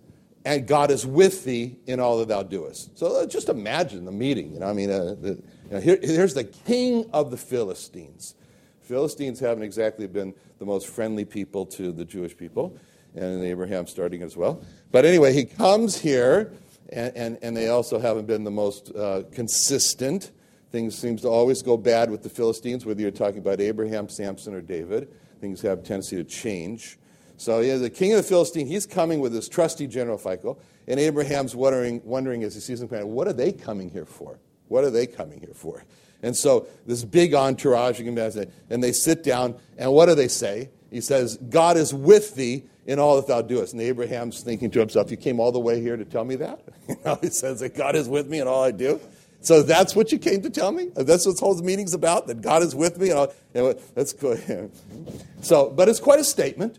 And 0.46 0.68
God 0.68 0.92
is 0.92 1.06
with 1.06 1.44
thee 1.44 1.78
in 1.88 2.00
all 2.00 2.20
that 2.20 2.28
thou 2.28 2.44
doest. 2.44 2.98
So, 2.98 3.22
uh, 3.22 3.26
just 3.26 3.50
imagine 3.50 4.06
the 4.06 4.12
meeting. 4.12 4.54
You 4.54 4.60
know, 4.60 4.68
I 4.68 4.74
mean, 4.74 4.92
uh, 4.92 5.16
the, 5.20 5.30
you 5.30 5.72
know, 5.72 5.80
here, 5.80 6.00
here's 6.02 6.34
the 6.34 6.44
king 6.44 7.10
of 7.14 7.32
the 7.32 7.38
Philistines. 7.38 8.36
Philistines 8.82 9.40
haven't 9.40 9.64
exactly 9.64 10.08
been 10.08 10.34
the 10.60 10.66
most 10.66 10.88
friendly 10.88 11.26
people 11.26 11.66
to 11.66 11.92
the 11.92 12.06
Jewish 12.06 12.36
people, 12.36 12.78
and 13.16 13.44
Abraham 13.44 13.88
starting 13.88 14.22
as 14.22 14.36
well. 14.36 14.64
But 14.92 15.06
anyway, 15.06 15.34
he 15.34 15.46
comes 15.46 15.98
here, 15.98 16.52
and, 16.90 17.16
and, 17.16 17.38
and 17.42 17.56
they 17.56 17.70
also 17.70 18.00
haven't 18.00 18.26
been 18.26 18.44
the 18.44 18.52
most 18.52 18.94
uh, 18.96 19.24
consistent. 19.32 20.32
Things 20.72 20.98
seem 20.98 21.18
to 21.18 21.30
always 21.30 21.62
go 21.62 21.78
bad 21.78 22.12
with 22.12 22.24
the 22.24 22.30
Philistines, 22.30 22.86
whether 22.86 23.02
you're 23.02 23.12
talking 23.12 23.40
about 23.40 23.60
Abraham, 23.60 24.10
Samson, 24.10 24.54
or 24.54 24.62
David. 24.62 25.10
Things 25.40 25.62
have 25.62 25.80
a 25.80 25.82
tendency 25.82 26.18
to 26.18 26.24
change. 26.24 26.98
So 27.42 27.60
yeah, 27.62 27.78
the 27.78 27.90
king 27.90 28.12
of 28.12 28.18
the 28.18 28.24
Philistines, 28.24 28.70
he's 28.70 28.86
coming 28.86 29.20
with 29.20 29.34
his 29.34 29.50
trusty 29.50 29.88
general 29.88 30.20
Phicol, 30.20 30.60
and 30.88 31.00
Abraham's 31.00 31.56
wondering, 31.56 32.00
wondering 32.06 32.44
as 32.44 32.54
he 32.54 32.62
sees 32.62 32.82
them 32.82 33.08
what 33.08 33.28
are 33.28 33.34
they 33.34 33.52
coming 33.52 33.90
here 33.90 34.06
for? 34.06 34.38
What 34.68 34.84
are 34.84 34.92
they 34.92 35.08
coming 35.08 35.40
here 35.40 35.56
for? 35.56 35.84
And 36.22 36.38
so 36.38 36.68
this 36.86 37.04
big 37.04 37.34
entourage, 37.34 38.00
and 38.00 38.84
they 38.84 38.92
sit 38.92 39.24
down, 39.24 39.56
and 39.76 39.92
what 39.92 40.06
do 40.06 40.14
they 40.14 40.28
say? 40.28 40.70
He 40.92 41.02
says, 41.02 41.38
God 41.38 41.78
is 41.78 41.96
with 41.96 42.36
thee 42.36 42.66
in 42.86 43.00
all 43.00 43.16
that 43.16 43.26
thou 43.26 43.42
doest. 43.42 43.74
And 43.74 43.82
Abraham's 43.82 44.42
thinking 44.42 44.70
to 44.70 44.80
himself, 44.80 45.10
You 45.10 45.18
came 45.18 45.40
all 45.40 45.52
the 45.52 45.60
way 45.60 45.82
here 45.82 45.98
to 45.98 46.06
tell 46.06 46.24
me 46.24 46.36
that? 46.36 46.62
You 46.90 46.98
know, 47.04 47.18
he 47.22 47.30
says 47.30 47.62
that 47.62 47.76
God 47.76 47.96
is 47.96 48.08
with 48.08 48.28
me 48.28 48.40
in 48.40 48.48
all 48.48 48.64
I 48.64 48.72
do. 48.72 49.00
So 49.40 49.64
that's 49.64 49.96
what 49.96 50.12
you 50.12 50.20
came 50.20 50.44
to 50.44 50.52
tell 50.52 50.72
me? 50.72 50.92
That's 50.94 51.26
what 51.26 51.32
this 51.32 51.40
whole 51.40 51.60
meeting's 51.60 51.96
about, 51.96 52.28
that 52.28 52.42
God 52.42 52.62
is 52.62 52.76
with 52.76 53.00
me? 53.00 53.10
And 53.10 53.18
all, 53.18 53.34
you 53.56 53.80
that's 53.96 54.14
good. 54.14 54.72
So, 55.42 55.72
but 55.72 55.90
it's 55.90 56.00
quite 56.00 56.20
a 56.20 56.24
statement. 56.24 56.78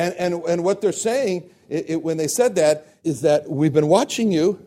And, 0.00 0.14
and, 0.14 0.44
and 0.44 0.64
what 0.64 0.80
they're 0.80 0.92
saying 0.92 1.50
it, 1.68 1.90
it, 1.90 2.02
when 2.02 2.16
they 2.16 2.26
said 2.26 2.54
that 2.54 2.86
is 3.04 3.20
that 3.20 3.50
we've 3.50 3.72
been 3.72 3.88
watching 3.88 4.32
you 4.32 4.64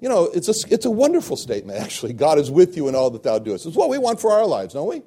you 0.00 0.08
know, 0.08 0.30
it's 0.32 0.48
a, 0.48 0.72
it's 0.72 0.86
a 0.86 0.90
wonderful 0.90 1.36
statement, 1.36 1.78
actually. 1.78 2.14
God 2.14 2.38
is 2.38 2.50
with 2.50 2.74
you 2.74 2.88
in 2.88 2.94
all 2.94 3.10
that 3.10 3.22
thou 3.22 3.38
doest. 3.38 3.66
It's 3.66 3.76
what 3.76 3.90
we 3.90 3.98
want 3.98 4.18
for 4.18 4.32
our 4.32 4.46
lives, 4.46 4.72
don't 4.72 4.88
we? 4.88 5.02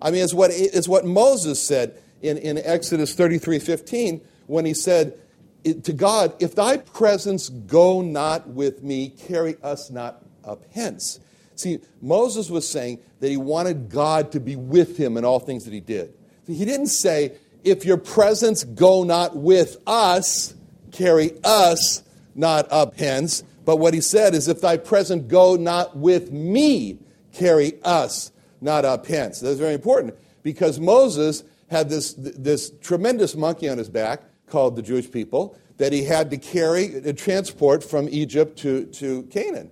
I 0.00 0.12
mean, 0.12 0.22
it's 0.22 0.34
what, 0.34 0.50
it's 0.52 0.86
what 0.86 1.04
Moses 1.04 1.60
said 1.60 2.00
in, 2.22 2.38
in 2.38 2.58
Exodus 2.58 3.12
33 3.14 3.58
15 3.58 4.20
when 4.46 4.64
he 4.64 4.72
said 4.72 5.18
to 5.64 5.92
God, 5.92 6.34
If 6.38 6.54
thy 6.54 6.76
presence 6.76 7.48
go 7.48 8.02
not 8.02 8.46
with 8.48 8.84
me, 8.84 9.08
carry 9.08 9.56
us 9.62 9.90
not 9.90 10.22
up 10.44 10.62
hence. 10.72 11.18
See, 11.56 11.80
Moses 12.00 12.48
was 12.48 12.68
saying 12.68 13.00
that 13.18 13.30
he 13.30 13.36
wanted 13.36 13.88
God 13.88 14.30
to 14.32 14.40
be 14.40 14.54
with 14.54 14.96
him 14.96 15.16
in 15.16 15.24
all 15.24 15.40
things 15.40 15.64
that 15.64 15.72
he 15.72 15.80
did. 15.80 16.14
He 16.46 16.64
didn't 16.64 16.88
say, 16.88 17.32
If 17.66 17.84
your 17.84 17.96
presence 17.96 18.62
go 18.64 19.02
not 19.02 19.36
with 19.36 19.76
us, 19.86 20.54
carry 20.92 21.32
us 21.44 22.02
not 22.34 22.70
up 22.70 22.96
hence. 22.96 23.42
But 23.64 23.76
what 23.76 23.92
he 23.92 24.00
said 24.00 24.34
is, 24.34 24.46
If 24.46 24.60
thy 24.60 24.76
presence 24.76 25.24
go 25.26 25.56
not 25.56 25.96
with 25.96 26.30
me, 26.30 26.98
carry 27.32 27.74
us 27.82 28.30
not 28.60 28.84
up 28.84 29.06
hence. 29.06 29.40
That's 29.40 29.58
very 29.58 29.74
important 29.74 30.14
because 30.42 30.78
Moses 30.78 31.42
had 31.68 31.88
this, 31.88 32.14
this 32.14 32.70
tremendous 32.80 33.34
monkey 33.34 33.68
on 33.68 33.78
his 33.78 33.88
back 33.88 34.22
called 34.46 34.76
the 34.76 34.82
Jewish 34.82 35.10
people 35.10 35.58
that 35.78 35.92
he 35.92 36.04
had 36.04 36.30
to 36.30 36.36
carry 36.36 37.00
transport 37.14 37.82
from 37.82 38.08
Egypt 38.08 38.58
to, 38.60 38.86
to 38.86 39.24
Canaan. 39.24 39.70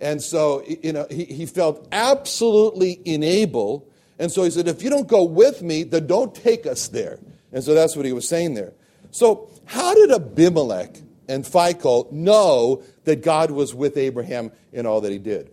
And 0.00 0.20
so, 0.20 0.64
you 0.66 0.92
know, 0.92 1.06
he, 1.10 1.24
he 1.24 1.46
felt 1.46 1.86
absolutely 1.92 3.00
unable. 3.06 3.86
And 4.18 4.32
so 4.32 4.42
he 4.42 4.50
said, 4.50 4.66
if 4.66 4.82
you 4.82 4.90
don't 4.90 5.06
go 5.06 5.24
with 5.24 5.62
me, 5.62 5.84
then 5.84 6.06
don't 6.06 6.34
take 6.34 6.66
us 6.66 6.88
there. 6.88 7.18
And 7.54 7.62
so 7.64 7.72
that's 7.72 7.96
what 7.96 8.04
he 8.04 8.12
was 8.12 8.28
saying 8.28 8.54
there. 8.54 8.74
So, 9.10 9.48
how 9.64 9.94
did 9.94 10.10
Abimelech 10.10 10.96
and 11.28 11.44
Phicol 11.44 12.10
know 12.10 12.82
that 13.04 13.22
God 13.22 13.52
was 13.52 13.72
with 13.72 13.96
Abraham 13.96 14.50
in 14.72 14.86
all 14.86 15.00
that 15.00 15.12
he 15.12 15.18
did? 15.18 15.50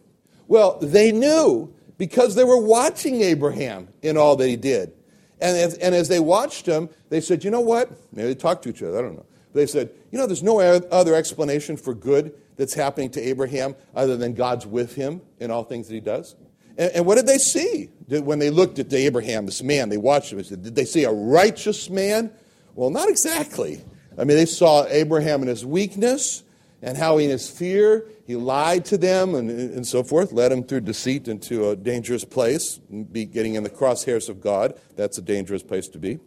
Well, 0.47 0.79
they 0.81 1.11
knew 1.11 1.73
because 1.97 2.33
they 2.33 2.43
were 2.43 2.59
watching 2.59 3.21
Abraham 3.21 3.87
in 4.01 4.17
all 4.17 4.35
that 4.35 4.49
he 4.49 4.55
did. 4.55 4.91
And 5.39 5.55
as, 5.55 5.75
and 5.75 5.93
as 5.93 6.07
they 6.07 6.19
watched 6.19 6.65
him, 6.65 6.89
they 7.09 7.21
said, 7.21 7.43
you 7.43 7.51
know 7.51 7.61
what? 7.61 7.91
Maybe 8.11 8.29
they 8.29 8.35
talked 8.35 8.63
to 8.63 8.69
each 8.69 8.81
other, 8.81 8.97
I 8.97 9.01
don't 9.01 9.15
know. 9.15 9.25
They 9.53 9.67
said, 9.67 9.91
you 10.11 10.17
know, 10.17 10.25
there's 10.25 10.43
no 10.43 10.59
other 10.59 11.13
explanation 11.13 11.77
for 11.77 11.93
good 11.93 12.33
that's 12.57 12.73
happening 12.73 13.11
to 13.11 13.21
Abraham 13.21 13.75
other 13.95 14.17
than 14.17 14.33
God's 14.33 14.65
with 14.65 14.95
him 14.95 15.21
in 15.39 15.51
all 15.51 15.63
things 15.63 15.87
that 15.87 15.93
he 15.93 15.99
does. 15.99 16.35
And, 16.77 16.91
and 16.91 17.05
what 17.05 17.15
did 17.15 17.27
they 17.27 17.37
see 17.37 17.89
when 18.07 18.39
they 18.39 18.49
looked 18.49 18.79
at 18.79 18.91
Abraham, 18.93 19.45
this 19.45 19.63
man? 19.63 19.89
They 19.89 19.97
watched 19.97 20.31
him. 20.31 20.37
They 20.37 20.43
Said, 20.43 20.63
did 20.63 20.75
they 20.75 20.85
see 20.85 21.03
a 21.03 21.11
righteous 21.11 21.89
man? 21.89 22.31
Well, 22.75 22.89
not 22.89 23.09
exactly. 23.09 23.83
I 24.17 24.23
mean, 24.23 24.37
they 24.37 24.45
saw 24.45 24.85
Abraham 24.87 25.41
in 25.41 25.47
his 25.47 25.65
weakness 25.65 26.43
and 26.81 26.97
how 26.97 27.17
in 27.17 27.29
his 27.29 27.49
fear 27.49 28.05
he 28.25 28.35
lied 28.35 28.85
to 28.85 28.97
them 28.97 29.35
and, 29.35 29.49
and 29.49 29.85
so 29.85 30.03
forth, 30.03 30.31
led 30.31 30.51
them 30.51 30.63
through 30.63 30.81
deceit 30.81 31.27
into 31.27 31.69
a 31.69 31.75
dangerous 31.75 32.25
place, 32.25 32.77
be 33.11 33.25
getting 33.25 33.55
in 33.55 33.63
the 33.63 33.69
crosshairs 33.69 34.29
of 34.29 34.41
God. 34.41 34.79
That's 34.95 35.17
a 35.17 35.21
dangerous 35.21 35.63
place 35.63 35.87
to 35.89 35.99
be. 35.99 36.19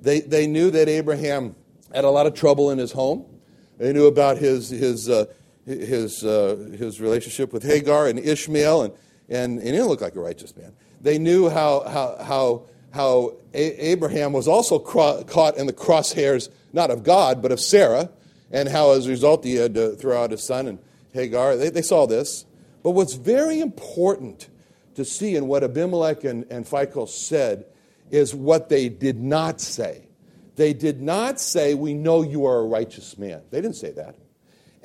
They, 0.00 0.20
they 0.20 0.46
knew 0.46 0.70
that 0.70 0.88
Abraham 0.88 1.56
had 1.92 2.04
a 2.04 2.10
lot 2.10 2.26
of 2.26 2.34
trouble 2.34 2.70
in 2.70 2.78
his 2.78 2.92
home. 2.92 3.24
They 3.78 3.92
knew 3.92 4.06
about 4.06 4.38
his, 4.38 4.70
his, 4.70 5.08
uh, 5.08 5.26
his, 5.64 6.24
uh, 6.24 6.70
his 6.78 7.00
relationship 7.00 7.52
with 7.52 7.62
Hagar 7.62 8.06
and 8.06 8.18
Ishmael, 8.18 8.82
and, 8.82 8.94
and, 9.28 9.58
and 9.58 9.62
he 9.62 9.72
didn't 9.72 9.88
look 9.88 10.00
like 10.00 10.16
a 10.16 10.20
righteous 10.20 10.56
man. 10.56 10.72
They 11.00 11.18
knew 11.18 11.48
how, 11.48 11.80
how, 11.80 12.16
how, 12.22 12.62
how 12.92 13.36
a- 13.54 13.90
Abraham 13.90 14.32
was 14.32 14.48
also 14.48 14.78
cro- 14.78 15.24
caught 15.24 15.56
in 15.56 15.66
the 15.66 15.72
crosshairs, 15.72 16.48
not 16.72 16.90
of 16.90 17.02
God, 17.02 17.42
but 17.42 17.52
of 17.52 17.60
Sarah, 17.60 18.10
and 18.50 18.68
how 18.68 18.92
as 18.92 19.06
a 19.06 19.10
result 19.10 19.44
he 19.44 19.54
had 19.54 19.74
to 19.74 19.96
throw 19.96 20.22
out 20.22 20.30
his 20.30 20.42
son 20.42 20.66
and 20.68 20.78
Hagar. 21.12 21.56
They, 21.56 21.70
they 21.70 21.82
saw 21.82 22.06
this. 22.06 22.44
But 22.82 22.90
what's 22.90 23.14
very 23.14 23.60
important 23.60 24.48
to 24.94 25.04
see 25.04 25.36
in 25.36 25.48
what 25.48 25.64
Abimelech 25.64 26.24
and, 26.24 26.46
and 26.50 26.64
Phicol 26.64 27.08
said 27.08 27.66
is 28.10 28.34
what 28.34 28.68
they 28.68 28.88
did 28.88 29.20
not 29.20 29.60
say. 29.60 30.08
They 30.54 30.72
did 30.72 31.02
not 31.02 31.40
say, 31.40 31.74
We 31.74 31.94
know 31.94 32.22
you 32.22 32.46
are 32.46 32.58
a 32.58 32.64
righteous 32.64 33.18
man. 33.18 33.42
They 33.50 33.60
didn't 33.60 33.76
say 33.76 33.90
that. 33.92 34.14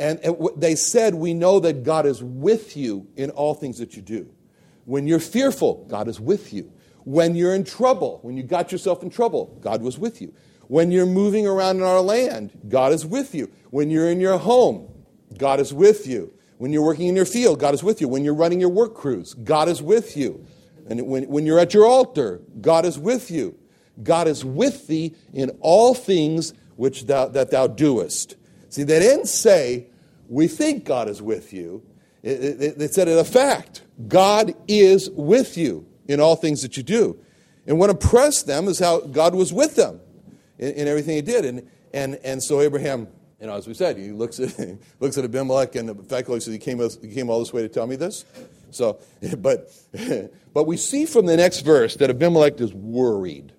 And, 0.02 0.20
they 0.58 0.74
said, 0.74 1.14
We 1.14 1.36
know 1.36 1.60
that 1.60 1.84
God 1.84 2.08
is 2.08 2.24
with 2.24 2.76
you 2.76 3.08
in 3.16 3.30
all 3.30 3.54
things 3.54 3.78
that 3.78 3.96
you 3.96 4.02
do. 4.02 4.28
When 4.86 5.06
you're 5.06 5.20
fearful, 5.20 5.86
God 5.88 6.08
is 6.08 6.20
with 6.20 6.52
you. 6.52 6.72
When 7.04 7.36
you're 7.36 7.54
in 7.54 7.64
trouble, 7.64 8.18
when 8.24 8.36
you 8.36 8.42
got 8.42 8.72
yourself 8.72 9.04
in 9.04 9.12
trouble, 9.12 9.58
God 9.62 9.84
was 9.84 10.00
with 10.00 10.20
you. 10.20 10.34
When 10.68 10.92
you're 10.92 11.06
moving 11.06 11.46
around 11.46 11.78
in 11.78 11.84
our 11.84 12.02
land, 12.02 12.52
God 12.68 12.94
is 12.94 13.06
with 13.06 13.36
you. 13.36 13.52
When 13.70 13.92
you're 13.92 14.10
in 14.10 14.20
your 14.20 14.40
home, 14.40 14.90
God 15.38 15.60
is 15.60 15.72
with 15.72 16.08
you. 16.08 16.34
When 16.58 16.74
you're 16.74 16.84
working 16.84 17.08
in 17.08 17.16
your 17.16 17.26
field, 17.26 17.60
God 17.60 17.76
is 17.76 17.84
with 17.84 18.02
you. 18.02 18.08
When 18.08 18.24
you're 18.24 18.34
running 18.34 18.60
your 18.60 18.70
work 18.70 18.96
crews, 18.96 19.36
God 19.36 19.70
is 19.70 19.84
with 19.84 20.18
you. 20.18 20.46
And 20.90 21.06
when, 21.08 21.26
when 21.26 21.46
you're 21.46 21.60
at 21.60 21.76
your 21.76 21.86
altar, 21.86 22.42
God 22.60 22.86
is 22.86 22.98
with 22.98 23.30
you. 23.30 23.58
God 24.02 24.28
is 24.28 24.44
with 24.44 24.88
thee 24.88 25.16
in 25.32 25.52
all 25.60 25.94
things 25.94 26.54
which 26.76 27.06
thou, 27.06 27.28
that 27.28 27.52
thou 27.52 27.68
doest. 27.68 28.36
See, 28.70 28.84
they 28.84 29.00
didn't 29.00 29.28
say, 29.28 29.91
we 30.32 30.48
think 30.48 30.86
God 30.86 31.10
is 31.10 31.22
with 31.22 31.52
you. 31.52 31.84
They 32.24 32.88
said 32.88 33.10
it 33.10 33.18
a 33.18 33.26
fact. 33.26 33.82
God 34.08 34.56
is 34.66 35.10
with 35.10 35.58
you 35.58 35.86
in 36.08 36.22
all 36.22 36.38
things 36.38 36.62
that 36.62 36.78
you 36.78 36.84
do. 36.84 37.20
And 37.68 37.78
what 37.78 37.90
impressed 37.90 38.48
them 38.48 38.70
is 38.70 38.80
how 38.80 39.02
God 39.02 39.36
was 39.36 39.52
with 39.52 39.76
them 39.76 40.00
in, 40.58 40.72
in 40.72 40.88
everything 40.88 41.18
he 41.18 41.22
did. 41.22 41.44
And, 41.44 41.70
and, 41.94 42.16
and 42.24 42.42
so 42.42 42.62
Abraham, 42.62 43.10
you 43.42 43.48
know, 43.48 43.56
as 43.56 43.68
we 43.68 43.74
said, 43.74 43.98
he 43.98 44.12
looks 44.12 44.40
at, 44.40 44.52
he 44.58 44.78
looks 45.02 45.18
at 45.18 45.26
Abimelech 45.26 45.76
and 45.76 45.90
the 45.90 45.96
fact 45.96 46.28
says, 46.28 46.46
he 46.46 46.58
came, 46.58 46.80
he 46.80 47.14
came 47.14 47.30
all 47.30 47.40
this 47.40 47.52
way 47.52 47.64
to 47.64 47.70
tell 47.70 47.86
me 47.86 47.98
this. 47.98 48.24
So, 48.70 49.00
but, 49.38 49.70
but 50.54 50.64
we 50.64 50.78
see 50.78 51.06
from 51.06 51.26
the 51.26 51.36
next 51.36 51.60
verse 51.60 51.98
that 51.98 52.10
Abimelech 52.10 52.62
is 52.62 52.74
worried. 52.74 53.52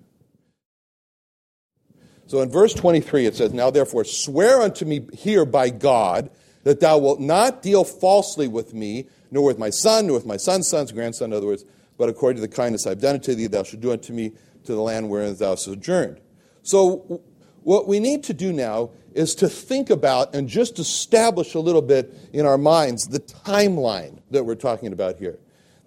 So 2.25 2.41
in 2.41 2.49
verse 2.49 2.73
23, 2.73 3.27
it 3.27 3.35
says, 3.35 3.53
Now 3.53 3.69
therefore 3.69 4.05
swear 4.05 4.61
unto 4.63 4.85
me 4.85 5.05
here 5.13 5.45
by 5.45 5.69
God 5.69 6.31
that 6.63 6.79
thou 6.79 6.97
wilt 6.97 7.19
not 7.19 7.61
deal 7.61 7.83
falsely 7.83 8.47
with 8.47 8.73
me, 8.73 9.07
nor 9.31 9.45
with 9.45 9.59
my 9.59 9.69
son, 9.69 10.07
nor 10.07 10.15
with 10.15 10.25
my 10.25 10.37
son's 10.37 10.67
son's 10.67 10.91
grandson, 10.91 11.31
in 11.31 11.37
other 11.37 11.47
words, 11.47 11.65
but 11.97 12.09
according 12.09 12.41
to 12.41 12.47
the 12.47 12.53
kindness 12.53 12.87
I've 12.87 13.01
done 13.01 13.15
unto 13.15 13.35
thee, 13.35 13.47
thou 13.47 13.63
shalt 13.63 13.81
do 13.81 13.91
unto 13.91 14.13
me 14.13 14.31
to 14.63 14.73
the 14.73 14.81
land 14.81 15.09
wherein 15.09 15.35
thou 15.35 15.55
sojourned. 15.55 16.19
So 16.63 17.21
what 17.63 17.87
we 17.87 17.99
need 17.99 18.23
to 18.25 18.33
do 18.33 18.51
now 18.51 18.91
is 19.13 19.35
to 19.35 19.47
think 19.47 19.89
about 19.89 20.33
and 20.33 20.47
just 20.47 20.79
establish 20.79 21.53
a 21.53 21.59
little 21.59 21.81
bit 21.81 22.13
in 22.33 22.45
our 22.45 22.57
minds 22.57 23.07
the 23.07 23.19
timeline 23.19 24.19
that 24.31 24.43
we're 24.43 24.55
talking 24.55 24.91
about 24.91 25.17
here. 25.17 25.37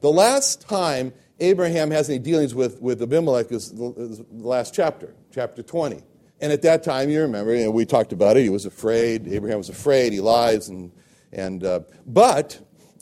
The 0.01 0.11
last 0.11 0.69
time 0.69 1.13
Abraham 1.41 1.91
has 1.91 2.09
any 2.09 2.19
dealings 2.19 2.55
with, 2.55 2.81
with 2.81 3.03
Abimelech 3.03 3.51
is 3.51 3.73
the, 3.73 3.93
is 3.97 4.19
the 4.19 4.47
last 4.47 4.75
chapter, 4.75 5.15
chapter 5.33 5.63
20. 5.63 6.03
And 6.41 6.53
at 6.53 6.63
that 6.63 6.83
time, 6.83 7.09
you 7.09 7.23
remember, 7.23 7.55
you 7.55 7.65
know, 7.65 7.71
we 7.71 7.87
talked 7.87 8.13
about 8.13 8.37
it. 8.37 8.43
He 8.43 8.51
was 8.51 8.67
afraid. 8.67 9.27
Abraham 9.29 9.59
was 9.59 9.69
afraid. 9.69 10.13
He 10.13 10.21
lies. 10.21 10.69
And, 10.69 10.93
and, 11.33 11.65
uh, 11.65 11.81
but 12.07 12.61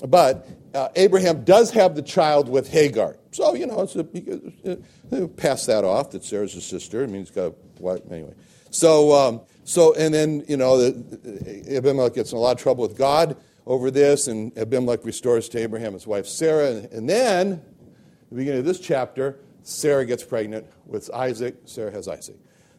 but 0.08 0.46
uh, 0.74 0.88
Abraham 0.96 1.44
does 1.44 1.70
have 1.70 1.94
the 1.94 2.02
child 2.02 2.48
with 2.48 2.68
Hagar. 2.68 3.16
So, 3.30 3.54
you 3.54 3.66
know, 3.66 3.82
it's 3.82 3.96
a, 3.96 5.22
uh, 5.22 5.28
pass 5.28 5.66
that 5.66 5.84
off 5.84 6.10
that 6.10 6.24
Sarah's 6.24 6.52
his 6.52 6.64
sister. 6.64 7.02
I 7.02 7.06
mean, 7.06 7.20
he's 7.20 7.30
got 7.30 7.46
a 7.46 7.54
wife 7.78 8.00
Anyway. 8.10 8.34
So, 8.70 9.12
um, 9.12 9.40
so 9.62 9.94
and 9.94 10.12
then, 10.12 10.44
you 10.48 10.56
know, 10.56 10.78
the, 10.78 11.76
Abimelech 11.76 12.14
gets 12.14 12.32
in 12.32 12.38
a 12.38 12.40
lot 12.40 12.56
of 12.56 12.62
trouble 12.62 12.86
with 12.86 12.98
God 12.98 13.36
over 13.66 13.90
this, 13.90 14.26
and 14.26 14.56
Abimelech 14.58 15.04
restores 15.04 15.48
to 15.50 15.58
Abraham 15.58 15.94
his 15.94 16.06
wife 16.06 16.26
Sarah. 16.26 16.86
And 16.92 17.08
then, 17.08 17.52
at 17.52 18.30
the 18.30 18.36
beginning 18.36 18.60
of 18.60 18.66
this 18.66 18.80
chapter, 18.80 19.38
Sarah 19.62 20.04
gets 20.04 20.24
pregnant 20.24 20.66
with 20.86 21.08
Isaac. 21.14 21.56
Sarah 21.66 21.92
has 21.92 22.08
Isaac. 22.08 22.36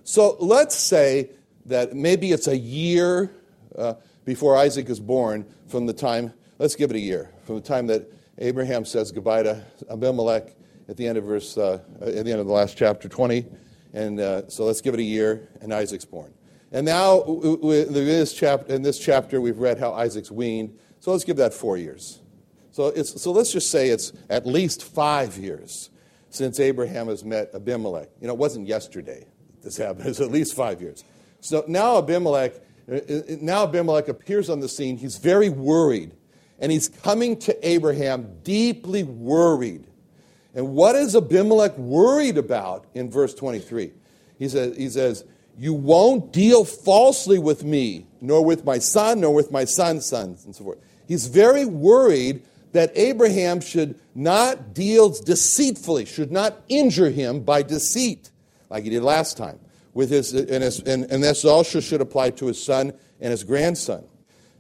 So 0.08 0.38
let's 0.40 0.76
say 0.76 1.32
that 1.66 1.96
maybe 1.96 2.32
it's 2.32 2.46
a 2.48 2.56
year 2.56 3.32
uh, 3.76 3.96
before 4.24 4.56
Isaac 4.56 4.88
is 4.88 5.00
born 5.00 5.48
from 5.68 5.88
the 5.88 5.94
time, 5.94 6.32
let's 6.60 6.76
give 6.76 6.92
it 6.92 6.96
a 6.96 7.00
year, 7.00 7.32
from 7.44 7.56
the 7.56 7.62
time 7.62 7.88
that 7.88 8.14
Abraham 8.38 8.86
says 8.86 9.12
goodbye 9.12 9.42
to 9.42 9.66
Abimelech 9.90 10.56
at 10.88 10.96
the 10.96 11.08
end 11.08 11.18
of 11.18 11.24
verse, 11.24 11.58
uh, 11.58 11.80
at 12.02 12.24
the 12.24 12.32
end 12.32 12.40
of 12.40 12.46
the 12.46 12.54
last 12.54 12.78
chapter 12.78 13.10
20. 13.10 13.48
And 13.94 14.20
uh, 14.20 14.48
so 14.48 14.66
let's 14.66 14.80
give 14.80 14.94
it 14.94 15.00
a 15.00 15.04
year, 15.04 15.50
and 15.60 15.74
Isaac's 15.74 16.06
born. 16.06 16.32
And 16.72 16.86
now, 16.86 17.24
in 17.24 17.92
this, 17.92 18.32
chapter, 18.32 18.76
in 18.76 18.84
this 18.84 19.00
chapter, 19.00 19.42
we've 19.42 19.58
read 19.58 19.80
how 19.80 19.94
Isaac's 19.94 20.30
weaned. 20.30 20.78
So 21.00 21.14
let's 21.14 21.24
give 21.24 21.38
that 21.38 21.54
four 21.54 21.78
years. 21.78 22.22
So, 22.70 22.88
it's, 22.88 23.20
so 23.20 23.32
let's 23.32 23.52
just 23.52 23.72
say 23.72 23.90
it's 23.90 24.14
at 24.30 24.46
least 24.46 24.84
five 24.84 25.36
years 25.36 25.90
since 26.30 26.60
Abraham 26.60 27.08
has 27.08 27.26
met 27.26 27.50
Abimelech. 27.56 28.10
You 28.22 28.28
know, 28.28 28.34
it 28.34 28.40
wasn't 28.40 28.68
yesterday 28.68 29.26
this 29.66 29.76
happened. 29.78 30.06
It's 30.08 30.22
at 30.22 30.32
least 30.32 30.56
five 30.56 30.82
years. 30.82 31.04
So 31.42 31.66
now 31.68 31.98
Abimelech, 31.98 32.54
uh, 32.90 32.96
uh, 32.96 33.22
now 33.42 33.64
Abimelech 33.64 34.08
appears 34.08 34.50
on 34.50 34.62
the 34.62 34.70
scene. 34.70 34.98
He's 34.98 35.18
very 35.18 35.50
worried. 35.50 36.14
And 36.60 36.72
he's 36.72 36.88
coming 36.88 37.38
to 37.40 37.68
Abraham 37.68 38.38
deeply 38.44 39.04
worried. 39.04 39.86
And 40.54 40.70
what 40.70 40.96
is 40.96 41.16
Abimelech 41.16 41.78
worried 41.78 42.38
about 42.38 42.86
in 42.94 43.12
verse 43.12 43.34
23? 43.34 43.92
He 44.40 44.48
says, 44.48 44.78
he 44.78 44.88
says, 44.90 45.26
You 45.58 45.74
won't 45.74 46.32
deal 46.32 46.64
falsely 46.64 47.40
with 47.40 47.66
me, 47.66 48.08
nor 48.22 48.44
with 48.44 48.64
my 48.64 48.80
son, 48.80 49.20
nor 49.20 49.34
with 49.34 49.52
my 49.52 49.66
son's 49.66 50.06
sons, 50.06 50.46
and 50.46 50.56
so 50.56 50.64
forth. 50.64 50.80
He's 51.08 51.28
very 51.28 51.66
worried 51.66 52.44
that 52.72 52.92
Abraham 52.96 53.60
should 53.60 54.00
not 54.14 54.74
deal 54.74 55.10
deceitfully, 55.10 56.06
should 56.06 56.32
not 56.32 56.62
injure 56.70 57.10
him 57.10 57.42
by 57.42 57.62
deceit, 57.62 58.32
like 58.70 58.84
he 58.84 58.90
did 58.90 59.04
last 59.04 59.38
time. 59.38 59.60
With 59.94 60.10
his, 60.10 60.34
and, 60.34 60.62
his, 60.62 60.80
and, 60.82 61.06
and 61.06 61.24
this 61.24 61.46
also 61.46 61.80
should 61.80 62.02
apply 62.02 62.32
to 62.32 62.48
his 62.48 62.62
son 62.62 62.94
and 63.22 63.32
his 63.32 63.46
grandson. 63.46 64.04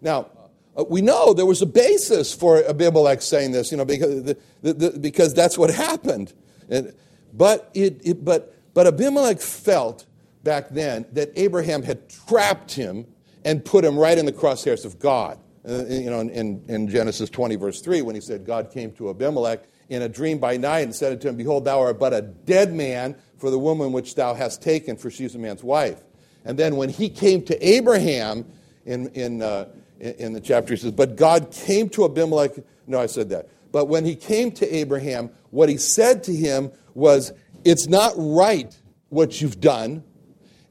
Now, 0.02 0.30
uh, 0.78 0.86
we 0.90 1.02
know 1.02 1.34
there 1.34 1.46
was 1.46 1.62
a 1.62 1.66
basis 1.66 2.34
for 2.34 2.64
Abimelech 2.64 3.22
saying 3.22 3.52
this, 3.52 3.72
you 3.72 3.78
know, 3.78 3.86
because, 3.86 4.24
the, 4.24 4.38
the, 4.62 4.74
the, 4.74 5.00
because 5.00 5.34
that's 5.34 5.58
what 5.58 5.70
happened. 5.72 6.34
And, 6.70 6.94
but, 7.34 7.70
it, 7.74 8.00
it, 8.04 8.26
but, 8.26 8.56
but 8.74 8.88
Abimelech 8.88 9.40
felt 9.40 10.06
back 10.44 10.70
then 10.70 11.06
that 11.12 11.32
Abraham 11.36 11.84
had 11.84 12.10
trapped 12.10 12.74
him 12.74 13.06
and 13.44 13.64
put 13.64 13.84
him 13.84 13.98
right 13.98 14.18
in 14.18 14.26
the 14.26 14.34
crosshairs 14.34 14.86
of 14.86 15.00
God. 15.00 15.40
Uh, 15.68 15.86
you 15.88 16.10
know, 16.10 16.20
in, 16.20 16.64
in 16.68 16.88
Genesis 16.88 17.30
20, 17.30 17.56
verse 17.56 17.82
3, 17.82 18.02
when 18.04 18.16
he 18.16 18.22
said, 18.22 18.46
God 18.46 18.72
came 18.72 18.92
to 18.94 19.10
Abimelech 19.10 19.64
in 19.90 20.02
a 20.02 20.10
dream 20.10 20.40
by 20.40 20.58
night 20.58 20.82
and 20.82 20.96
said 20.96 21.14
unto 21.14 21.30
him, 21.30 21.36
Behold, 21.36 21.66
thou 21.66 21.82
art 21.82 22.00
but 22.00 22.14
a 22.14 22.22
dead 22.22 22.74
man 22.74 23.16
for 23.38 23.50
the 23.50 23.60
woman 23.60 23.92
which 23.92 24.16
thou 24.16 24.34
hast 24.34 24.62
taken, 24.62 24.98
for 24.98 25.12
she 25.12 25.26
is 25.26 25.36
a 25.36 25.40
man's 25.40 25.64
wife. 25.64 26.02
And 26.44 26.58
then 26.58 26.76
when 26.76 26.90
he 26.90 27.10
came 27.10 27.44
to 27.44 27.68
Abraham 27.68 28.46
in, 28.86 29.10
in, 29.10 29.42
uh, 29.42 29.68
in 30.00 30.34
the 30.34 30.42
chapter, 30.42 30.74
he 30.74 30.80
says, 30.80 30.92
But 30.92 31.16
God 31.16 31.52
came 31.52 31.90
to 31.90 32.06
Abimelech. 32.06 32.52
No, 32.88 33.00
I 33.00 33.08
said 33.08 33.30
that. 33.30 33.50
But 33.72 33.86
when 33.86 34.06
he 34.06 34.16
came 34.16 34.52
to 34.54 34.76
Abraham, 34.76 35.32
what 35.50 35.70
he 35.70 35.78
said 35.78 36.24
to 36.24 36.34
him 36.34 36.72
was, 36.94 37.34
It's 37.64 37.88
not 37.88 38.14
right 38.16 38.76
what 39.10 39.42
you've 39.42 39.60
done, 39.60 40.04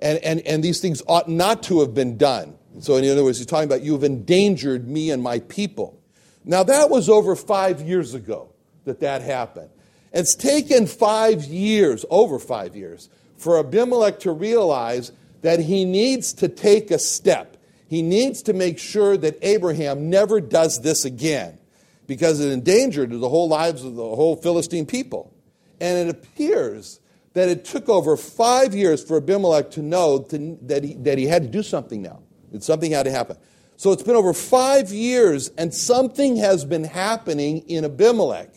and, 0.00 0.18
and, 0.18 0.40
and 0.40 0.62
these 0.62 0.81
things 0.81 1.03
ought 1.07 1.29
not 1.29 1.62
to 1.64 1.81
have 1.81 1.94
been 1.94 2.16
done. 2.16 2.57
So, 2.81 2.96
in 2.96 3.09
other 3.09 3.22
words, 3.22 3.38
he's 3.38 3.46
talking 3.46 3.68
about, 3.68 3.83
You've 3.83 4.05
endangered 4.05 4.88
me 4.88 5.11
and 5.11 5.22
my 5.22 5.40
people. 5.40 6.00
Now, 6.44 6.62
that 6.62 6.90
was 6.90 7.09
over 7.09 7.35
five 7.37 7.81
years 7.81 8.14
ago 8.14 8.53
that 8.84 9.00
that 9.00 9.22
happened. 9.22 9.70
It's 10.12 10.34
taken 10.34 10.86
five 10.86 11.44
years, 11.44 12.04
over 12.08 12.38
five 12.38 12.76
years, 12.76 13.08
for 13.36 13.58
Abimelech 13.58 14.20
to 14.20 14.32
realize 14.32 15.12
that 15.42 15.60
he 15.60 15.84
needs 15.84 16.32
to 16.34 16.48
take 16.48 16.90
a 16.90 16.98
step. 16.98 17.56
He 17.88 18.00
needs 18.00 18.42
to 18.44 18.52
make 18.52 18.78
sure 18.78 19.16
that 19.16 19.38
Abraham 19.42 20.08
never 20.08 20.40
does 20.40 20.80
this 20.80 21.04
again 21.04 21.58
because 22.06 22.40
it 22.40 22.50
endangered 22.50 23.10
the 23.10 23.28
whole 23.28 23.48
lives 23.48 23.84
of 23.84 23.96
the 23.96 24.02
whole 24.02 24.36
Philistine 24.36 24.86
people. 24.86 25.34
And 25.80 26.08
it 26.08 26.14
appears 26.14 27.00
that 27.34 27.48
it 27.48 27.64
took 27.64 27.88
over 27.88 28.16
five 28.16 28.74
years 28.74 29.02
for 29.02 29.16
Abimelech 29.16 29.72
to 29.72 29.82
know 29.82 30.20
to, 30.20 30.58
that, 30.62 30.84
he, 30.84 30.94
that 30.94 31.18
he 31.18 31.26
had 31.26 31.42
to 31.42 31.48
do 31.48 31.62
something 31.62 32.00
now, 32.00 32.20
that 32.52 32.62
something 32.62 32.92
had 32.92 33.04
to 33.04 33.10
happen. 33.10 33.36
So 33.76 33.90
it's 33.90 34.04
been 34.04 34.14
over 34.16 34.32
five 34.32 34.92
years, 34.92 35.50
and 35.58 35.74
something 35.74 36.36
has 36.36 36.64
been 36.64 36.84
happening 36.84 37.58
in 37.68 37.84
Abimelech. 37.84 38.54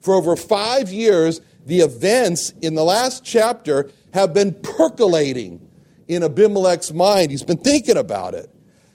For 0.00 0.14
over 0.14 0.36
five 0.36 0.90
years, 0.90 1.40
the 1.66 1.80
events 1.80 2.52
in 2.62 2.74
the 2.74 2.84
last 2.84 3.24
chapter 3.24 3.90
have 4.12 4.34
been 4.34 4.54
percolating 4.54 5.66
in 6.08 6.22
Abimelech's 6.22 6.92
mind. 6.92 7.30
He's 7.30 7.42
been 7.42 7.58
thinking 7.58 7.96
about 7.96 8.34
it. 8.34 8.50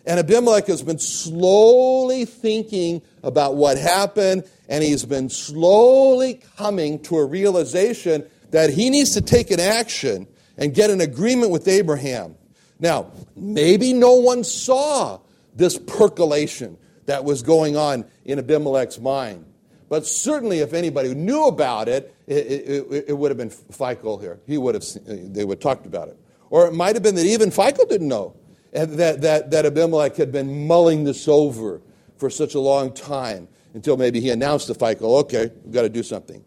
And 0.06 0.20
Abimelech 0.20 0.68
has 0.68 0.84
been 0.84 1.00
slowly 1.00 2.26
thinking 2.26 3.02
about 3.24 3.56
what 3.56 3.78
happened, 3.78 4.44
and 4.70 4.84
he's 4.84 5.04
been 5.04 5.30
slowly 5.30 6.42
coming 6.58 7.00
to 7.04 7.18
a 7.18 7.26
realization 7.26 8.26
that 8.52 8.70
he 8.70 8.90
needs 8.90 9.12
to 9.12 9.22
take 9.22 9.50
an 9.50 9.60
action 9.60 10.28
and 10.58 10.74
get 10.74 10.90
an 10.90 11.02
agreement 11.02 11.52
with 11.52 11.68
Abraham. 11.68 12.36
Now, 12.80 13.12
maybe 13.36 13.94
no 13.94 14.16
one 14.16 14.44
saw 14.44 15.20
this 15.56 15.78
percolation 15.78 16.78
that 17.06 17.24
was 17.24 17.42
going 17.42 17.76
on 17.76 18.06
in 18.26 18.38
Abimelech's 18.38 19.00
mind. 19.00 19.46
But 19.88 20.06
certainly, 20.06 20.60
if 20.60 20.74
anybody 20.74 21.14
knew 21.14 21.46
about 21.46 21.88
it, 21.88 22.16
it, 22.28 22.36
it, 22.36 23.06
it 23.10 23.18
would 23.18 23.30
have 23.30 23.38
been 23.38 23.50
Phicol 23.50 24.20
here. 24.20 24.40
He 24.48 24.58
would 24.58 24.74
have, 24.76 24.86
they 25.06 25.46
would 25.46 25.58
have 25.58 25.64
talked 25.64 25.86
about 25.86 26.08
it. 26.08 26.18
Or 26.50 26.68
it 26.68 26.74
might 26.74 26.96
have 26.96 27.04
been 27.04 27.16
that 27.16 27.26
even 27.26 27.50
Phicol 27.50 27.88
didn't 27.88 28.08
know 28.08 28.36
eh, 28.74 28.86
that, 28.86 29.22
that, 29.22 29.52
that 29.52 29.66
Abimelech 29.66 30.16
had 30.16 30.32
been 30.32 30.68
mulling 30.68 31.04
this 31.04 31.28
over 31.28 31.82
for 32.18 32.30
such 32.30 32.56
a 32.56 32.60
long 32.60 32.94
time 32.94 33.48
until 33.74 33.98
maybe 33.98 34.22
he 34.22 34.30
announced 34.30 34.68
to 34.68 34.74
Phicol, 34.74 35.20
okay, 35.22 35.52
we've 35.64 35.74
got 35.74 35.82
to 35.84 35.90
do 35.90 36.02
something. 36.02 36.44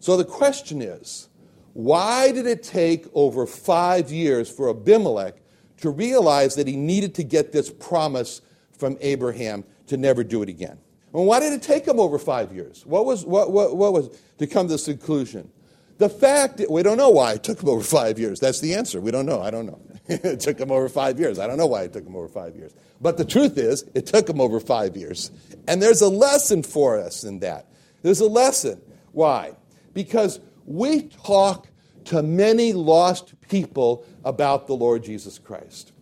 So 0.00 0.16
the 0.16 0.24
question 0.24 0.82
is, 0.82 1.28
why 1.74 2.32
did 2.32 2.46
it 2.46 2.62
take 2.62 3.06
over 3.14 3.46
five 3.46 4.10
years 4.10 4.50
for 4.50 4.68
Abimelech 4.68 5.36
to 5.78 5.90
realize 5.90 6.56
that 6.56 6.66
he 6.66 6.76
needed 6.76 7.14
to 7.14 7.22
get 7.22 7.52
this 7.52 7.70
promise 7.70 8.42
from 8.76 8.98
Abraham 9.00 9.64
to 9.86 9.96
never 9.96 10.24
do 10.24 10.42
it 10.42 10.48
again? 10.48 10.78
Well, 11.12 11.24
why 11.24 11.40
did 11.40 11.52
it 11.52 11.62
take 11.62 11.86
him 11.86 12.00
over 12.00 12.18
five 12.18 12.52
years? 12.52 12.84
What 12.86 13.04
was, 13.04 13.24
what, 13.24 13.52
what, 13.52 13.76
what 13.76 13.92
was 13.92 14.18
to 14.38 14.46
come 14.46 14.66
to 14.66 14.74
this 14.74 14.86
conclusion? 14.86 15.50
The 15.98 16.08
fact 16.08 16.56
that 16.56 16.70
we 16.70 16.82
don't 16.82 16.96
know 16.96 17.10
why 17.10 17.34
it 17.34 17.44
took 17.44 17.62
him 17.62 17.68
over 17.68 17.82
five 17.82 18.18
years. 18.18 18.40
That's 18.40 18.60
the 18.60 18.74
answer. 18.74 19.00
We 19.00 19.10
don't 19.10 19.26
know. 19.26 19.42
I 19.42 19.50
don't 19.50 19.66
know. 19.66 19.80
it 20.08 20.40
took 20.40 20.58
him 20.58 20.72
over 20.72 20.88
five 20.88 21.20
years. 21.20 21.38
I 21.38 21.46
don't 21.46 21.58
know 21.58 21.66
why 21.66 21.82
it 21.82 21.92
took 21.92 22.06
him 22.06 22.16
over 22.16 22.28
five 22.28 22.56
years. 22.56 22.74
But 23.00 23.18
the 23.18 23.24
truth 23.24 23.58
is, 23.58 23.84
it 23.94 24.06
took 24.06 24.28
him 24.28 24.40
over 24.40 24.58
five 24.58 24.96
years. 24.96 25.30
And 25.68 25.82
there's 25.82 26.00
a 26.00 26.08
lesson 26.08 26.62
for 26.62 26.98
us 26.98 27.24
in 27.24 27.40
that. 27.40 27.68
There's 28.02 28.20
a 28.20 28.26
lesson. 28.26 28.80
Why? 29.12 29.52
Because 29.92 30.40
we 30.64 31.02
talk 31.02 31.68
to 32.06 32.22
many 32.22 32.72
lost 32.72 33.34
people 33.48 34.04
about 34.24 34.66
the 34.66 34.74
Lord 34.74 35.04
Jesus 35.04 35.38
Christ. 35.38 35.92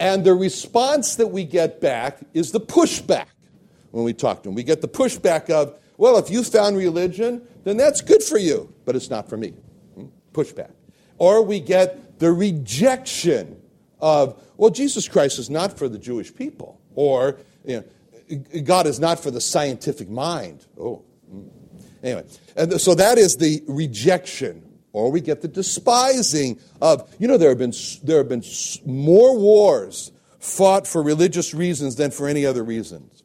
And 0.00 0.24
the 0.24 0.34
response 0.34 1.16
that 1.16 1.28
we 1.28 1.44
get 1.44 1.80
back 1.80 2.18
is 2.32 2.50
the 2.50 2.60
pushback 2.60 3.26
when 3.94 4.04
we 4.04 4.12
talk 4.12 4.42
to 4.42 4.48
them. 4.48 4.56
We 4.56 4.64
get 4.64 4.80
the 4.80 4.88
pushback 4.88 5.50
of, 5.50 5.78
well, 5.98 6.18
if 6.18 6.28
you 6.28 6.42
found 6.42 6.76
religion, 6.76 7.46
then 7.62 7.76
that's 7.76 8.00
good 8.00 8.24
for 8.24 8.38
you, 8.38 8.74
but 8.84 8.96
it's 8.96 9.08
not 9.08 9.28
for 9.28 9.36
me. 9.36 9.50
Hmm? 9.94 10.06
Pushback. 10.32 10.72
Or 11.16 11.42
we 11.42 11.60
get 11.60 12.18
the 12.18 12.32
rejection 12.32 13.62
of, 14.00 14.42
well, 14.56 14.70
Jesus 14.70 15.06
Christ 15.08 15.38
is 15.38 15.48
not 15.48 15.78
for 15.78 15.88
the 15.88 15.98
Jewish 15.98 16.34
people. 16.34 16.80
Or, 16.96 17.38
you 17.64 17.84
know, 18.30 18.38
God 18.62 18.88
is 18.88 18.98
not 18.98 19.20
for 19.20 19.30
the 19.30 19.40
scientific 19.40 20.08
mind. 20.10 20.66
Oh. 20.76 21.04
Hmm. 21.30 21.42
Anyway, 22.02 22.24
and 22.56 22.80
so 22.80 22.96
that 22.96 23.16
is 23.16 23.36
the 23.36 23.62
rejection. 23.68 24.60
Or 24.92 25.12
we 25.12 25.20
get 25.20 25.40
the 25.40 25.48
despising 25.48 26.58
of, 26.82 27.14
you 27.20 27.28
know, 27.28 27.38
there 27.38 27.50
have 27.50 27.58
been, 27.58 27.72
there 28.02 28.18
have 28.18 28.28
been 28.28 28.42
more 28.84 29.38
wars 29.38 30.10
fought 30.40 30.88
for 30.88 31.00
religious 31.00 31.54
reasons 31.54 31.94
than 31.94 32.10
for 32.10 32.26
any 32.26 32.44
other 32.44 32.64
reasons. 32.64 33.23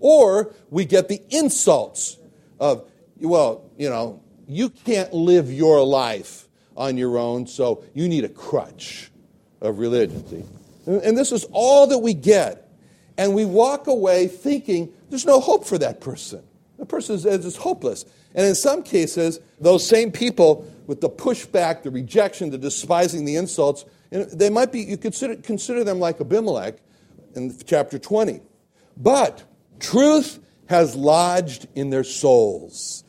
Or 0.00 0.52
we 0.70 0.84
get 0.84 1.08
the 1.08 1.22
insults 1.30 2.16
of, 2.58 2.90
well, 3.20 3.70
you 3.78 3.88
know, 3.88 4.22
you 4.48 4.70
can't 4.70 5.12
live 5.12 5.52
your 5.52 5.84
life 5.84 6.48
on 6.76 6.96
your 6.96 7.18
own, 7.18 7.46
so 7.46 7.84
you 7.94 8.08
need 8.08 8.24
a 8.24 8.28
crutch 8.28 9.10
of 9.60 9.78
religion. 9.78 10.26
See? 10.26 10.44
And 10.86 11.16
this 11.16 11.30
is 11.30 11.46
all 11.52 11.86
that 11.86 11.98
we 11.98 12.14
get. 12.14 12.68
And 13.16 13.34
we 13.34 13.44
walk 13.44 13.86
away 13.86 14.28
thinking 14.28 14.92
there's 15.10 15.26
no 15.26 15.40
hope 15.40 15.66
for 15.66 15.76
that 15.78 16.00
person. 16.00 16.42
The 16.78 16.86
person 16.86 17.16
is, 17.16 17.26
is 17.26 17.56
hopeless. 17.56 18.06
And 18.34 18.46
in 18.46 18.54
some 18.54 18.82
cases, 18.82 19.40
those 19.60 19.86
same 19.86 20.10
people 20.10 20.66
with 20.86 21.00
the 21.00 21.10
pushback, 21.10 21.82
the 21.82 21.90
rejection, 21.90 22.50
the 22.50 22.58
despising, 22.58 23.24
the 23.24 23.36
insults, 23.36 23.84
they 24.10 24.50
might 24.50 24.72
be, 24.72 24.80
you 24.80 24.96
consider, 24.96 25.36
consider 25.36 25.84
them 25.84 26.00
like 26.00 26.20
Abimelech 26.20 26.78
in 27.34 27.56
chapter 27.64 27.98
20. 27.98 28.40
But 28.96 29.44
truth 29.80 30.38
has 30.68 30.94
lodged 30.94 31.66
in 31.74 31.90
their 31.90 32.04
souls. 32.04 33.04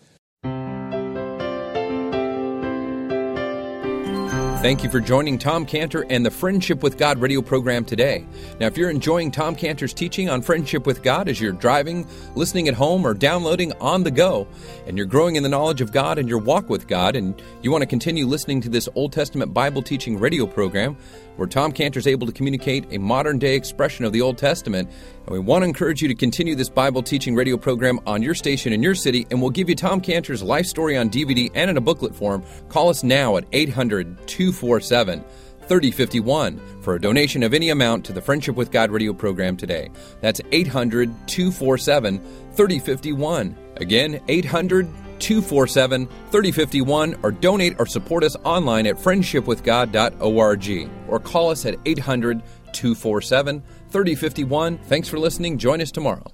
Thank 4.62 4.84
you 4.84 4.91
for 4.91 5.00
joining 5.00 5.39
Tom 5.39 5.65
Cantor 5.65 6.06
and 6.12 6.24
the 6.24 6.30
Friendship 6.30 6.84
with 6.84 7.00
God 7.00 7.17
radio 7.17 7.41
program 7.41 7.84
today. 7.84 8.28
Now, 8.60 8.67
if 8.67 8.78
you're 8.78 8.91
enjoying 8.91 9.32
Tom 9.32 9.56
Cantor's 9.56 9.91
teaching 9.91 10.30
on 10.30 10.43
friendship 10.43 10.86
with 10.86 11.02
God 11.02 11.28
as 11.28 11.41
you're 11.41 11.52
driving, 11.52 12.08
listening 12.36 12.67
at 12.67 12.76
home, 12.76 13.04
or 13.04 13.15
downloading 13.15 13.74
on 13.82 14.04
the 14.04 14.12
go, 14.12 14.47
and 14.86 14.97
you're 14.97 15.08
growing 15.08 15.36
in 15.36 15.41
the 15.41 15.50
knowledge 15.50 15.82
of 15.82 15.91
God 15.91 16.19
and 16.19 16.30
your 16.30 16.38
walk 16.38 16.69
with 16.69 16.88
God, 16.88 17.15
and 17.15 17.41
you 17.63 17.71
want 17.71 17.82
to 17.82 17.88
continue 17.88 18.28
listening 18.28 18.62
to 18.62 18.69
this 18.69 18.88
Old 18.93 19.12
Testament 19.13 19.52
Bible 19.52 19.82
teaching 19.82 20.19
radio 20.19 20.45
program, 20.45 20.95
where 21.38 21.47
Tom 21.47 21.71
Cantor 21.71 21.97
is 21.97 22.06
able 22.06 22.28
to 22.28 22.34
communicate 22.34 22.86
a 22.91 23.00
modern 23.00 23.39
day 23.39 23.56
expression 23.56 24.06
of 24.06 24.13
the 24.13 24.21
Old 24.21 24.38
Testament. 24.38 24.88
And 25.26 25.34
we 25.34 25.39
want 25.39 25.63
to 25.63 25.67
encourage 25.67 26.02
you 26.02 26.08
to 26.08 26.13
continue 26.13 26.54
this 26.54 26.69
Bible 26.69 27.02
teaching 27.02 27.34
radio 27.34 27.58
program 27.58 28.00
on 28.06 28.21
your 28.21 28.36
station 28.36 28.74
in 28.74 28.84
your 28.84 28.93
city, 28.93 29.26
and 29.32 29.41
we'll 29.41 29.50
give 29.50 29.69
you 29.69 29.76
Tom 29.76 30.02
Cantor's 30.02 30.43
life 30.43 30.67
story 30.67 30.97
on 30.97 31.10
DVD 31.10 31.50
and 31.56 31.71
in 31.71 31.78
a 31.78 31.82
booklet 31.82 32.13
form. 32.13 32.43
Call 32.69 32.89
us 32.89 33.04
now 33.04 33.38
at 33.38 33.45
800 33.54 34.28
247 34.52 35.24
3051 35.68 36.60
for 36.82 36.96
a 36.96 37.02
donation 37.02 37.44
of 37.44 37.54
any 37.54 37.70
amount 37.70 38.04
to 38.06 38.12
the 38.12 38.22
Friendship 38.22 38.56
with 38.56 38.72
God 38.72 38.92
radio 38.92 39.14
program 39.14 39.56
today. 39.56 39.90
That's 40.20 40.42
800 40.52 41.10
247 41.28 42.20
3051. 42.56 43.56
Again, 43.78 44.22
800 44.28 44.88
247 45.20 46.08
3051 46.08 47.16
or 47.24 47.32
donate 47.32 47.76
or 47.80 47.86
support 47.86 48.24
us 48.24 48.36
online 48.44 48.88
at 48.88 48.98
friendshipwithgod.org 48.98 50.90
or 51.08 51.20
call 51.20 51.52
us 51.52 51.66
at 51.66 51.76
800 51.86 52.42
247 52.74 53.62
3051. 53.90 54.78
Thanks 54.80 55.08
for 55.08 55.20
listening. 55.20 55.58
Join 55.58 55.80
us 55.82 55.92
tomorrow. 55.92 56.26